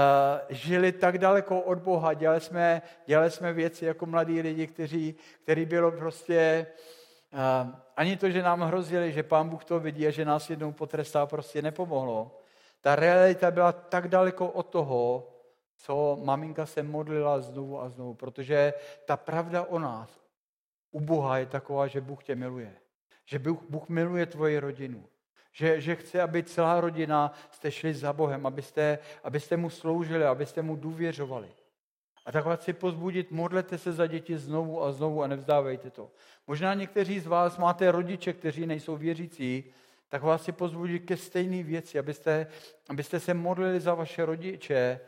žili 0.49 0.93
tak 0.93 1.19
daleko 1.19 1.61
od 1.61 1.79
Boha, 1.79 2.15
dělali 2.15 2.41
jsme, 2.41 2.83
dělali 3.07 3.31
jsme 3.31 3.53
věci 3.53 3.85
jako 3.85 4.07
mladí 4.07 4.41
lidi, 4.41 4.67
kteří, 4.67 5.15
který 5.43 5.65
bylo 5.65 5.93
prostě, 5.93 6.67
uh, 7.33 7.75
ani 7.97 8.17
to, 8.17 8.31
že 8.31 8.43
nám 8.43 8.61
hrozili, 8.61 9.13
že 9.13 9.23
pán 9.23 9.49
Bůh 9.49 9.65
to 9.65 9.81
vidí 9.81 10.07
a 10.07 10.11
že 10.11 10.25
nás 10.25 10.51
jednou 10.51 10.73
potrestá, 10.73 11.27
prostě 11.27 11.63
nepomohlo. 11.63 12.41
Ta 12.81 12.97
realita 12.97 13.51
byla 13.51 13.73
tak 13.73 14.09
daleko 14.09 14.49
od 14.49 14.63
toho, 14.63 15.29
co 15.77 16.19
maminka 16.25 16.67
se 16.67 16.83
modlila 16.83 17.41
znovu 17.41 17.83
a 17.83 17.89
znovu, 17.89 18.15
protože 18.15 18.75
ta 19.05 19.17
pravda 19.17 19.63
o 19.63 19.79
nás 19.79 20.21
u 20.91 21.01
Boha 21.01 21.39
je 21.39 21.47
taková, 21.47 21.87
že 21.87 22.01
Bůh 22.01 22.25
tě 22.25 22.35
miluje. 22.35 22.77
Že 23.25 23.39
Bůh, 23.39 23.63
Bůh 23.69 23.89
miluje 23.89 24.27
tvoji 24.27 24.59
rodinu. 24.59 25.05
Že, 25.53 25.81
že 25.81 25.97
chce, 25.97 26.23
aby 26.23 26.43
celá 26.43 26.81
rodina 26.81 27.33
jste 27.51 27.71
šli 27.71 27.95
za 27.95 28.13
Bohem, 28.13 28.47
abyste, 28.47 28.99
abyste 29.25 29.57
mu 29.57 29.71
sloužili, 29.71 30.25
abyste 30.25 30.63
mu 30.63 30.77
důvěřovali. 30.77 31.49
A 32.27 32.33
tak 32.33 32.45
vás 32.45 32.61
chci 32.61 32.73
pozbudit, 32.73 33.31
modlete 33.31 33.79
se 33.79 33.93
za 33.93 34.07
děti 34.07 34.39
znovu 34.39 34.83
a 34.83 34.93
znovu 34.93 35.23
a 35.23 35.27
nevzdávejte 35.27 35.91
to. 35.91 36.11
Možná 36.47 36.75
někteří 36.75 37.21
z 37.21 37.27
vás 37.27 37.59
máte 37.59 37.93
rodiče, 37.93 38.33
kteří 38.33 38.67
nejsou 38.67 38.97
věřící, 38.97 39.65
tak 40.09 40.23
vás 40.23 40.43
chci 40.43 40.53
pozbudit 40.53 41.05
ke 41.05 41.17
stejné 41.17 41.63
věci, 41.63 41.99
abyste, 41.99 42.47
abyste 42.89 43.21
se 43.21 43.35
modlili 43.35 43.81
za 43.81 43.95
vaše 43.95 44.25
rodiče, 44.25 45.01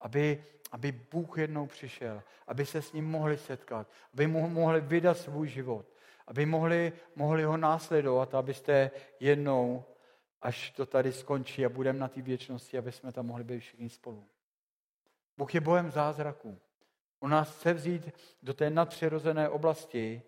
aby, 0.00 0.44
aby 0.72 0.92
Bůh 0.92 1.38
jednou 1.38 1.66
přišel, 1.66 2.22
aby 2.46 2.66
se 2.66 2.82
s 2.82 2.92
ním 2.92 3.04
mohli 3.04 3.38
setkat, 3.38 3.86
aby 4.12 4.26
mu 4.26 4.48
mohli 4.48 4.80
vydat 4.80 5.18
svůj 5.18 5.48
život, 5.48 5.86
aby 6.26 6.46
mohli, 6.46 6.92
mohli 7.16 7.44
ho 7.44 7.56
následovat, 7.56 8.34
abyste 8.34 8.90
jednou, 9.20 9.84
až 10.40 10.70
to 10.70 10.86
tady 10.86 11.12
skončí 11.12 11.66
a 11.66 11.68
budeme 11.68 11.98
na 11.98 12.08
té 12.08 12.22
věčnosti, 12.22 12.78
aby 12.78 12.92
jsme 12.92 13.12
tam 13.12 13.26
mohli 13.26 13.44
být 13.44 13.60
všichni 13.60 13.88
spolu. 13.88 14.28
Bůh 15.36 15.54
je 15.54 15.60
Bohem 15.60 15.90
zázraků. 15.90 16.58
On 17.20 17.30
nás 17.30 17.56
chce 17.56 17.72
vzít 17.72 18.10
do 18.42 18.54
té 18.54 18.70
nadpřirozené 18.70 19.48
oblasti 19.48 20.22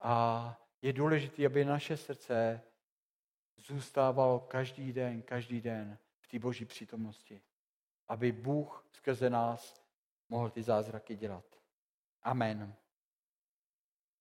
a 0.00 0.56
je 0.82 0.92
důležité, 0.92 1.46
aby 1.46 1.64
naše 1.64 1.96
srdce 1.96 2.62
zůstávalo 3.56 4.40
každý 4.40 4.92
den, 4.92 5.22
každý 5.22 5.60
den 5.60 5.98
v 6.20 6.28
té 6.28 6.38
boží 6.38 6.64
přítomnosti. 6.64 7.42
Aby 8.08 8.32
Bůh 8.32 8.86
skrze 8.92 9.30
nás 9.30 9.82
mohl 10.28 10.50
ty 10.50 10.62
zázraky 10.62 11.16
dělat. 11.16 11.44
Amen. 12.22 12.74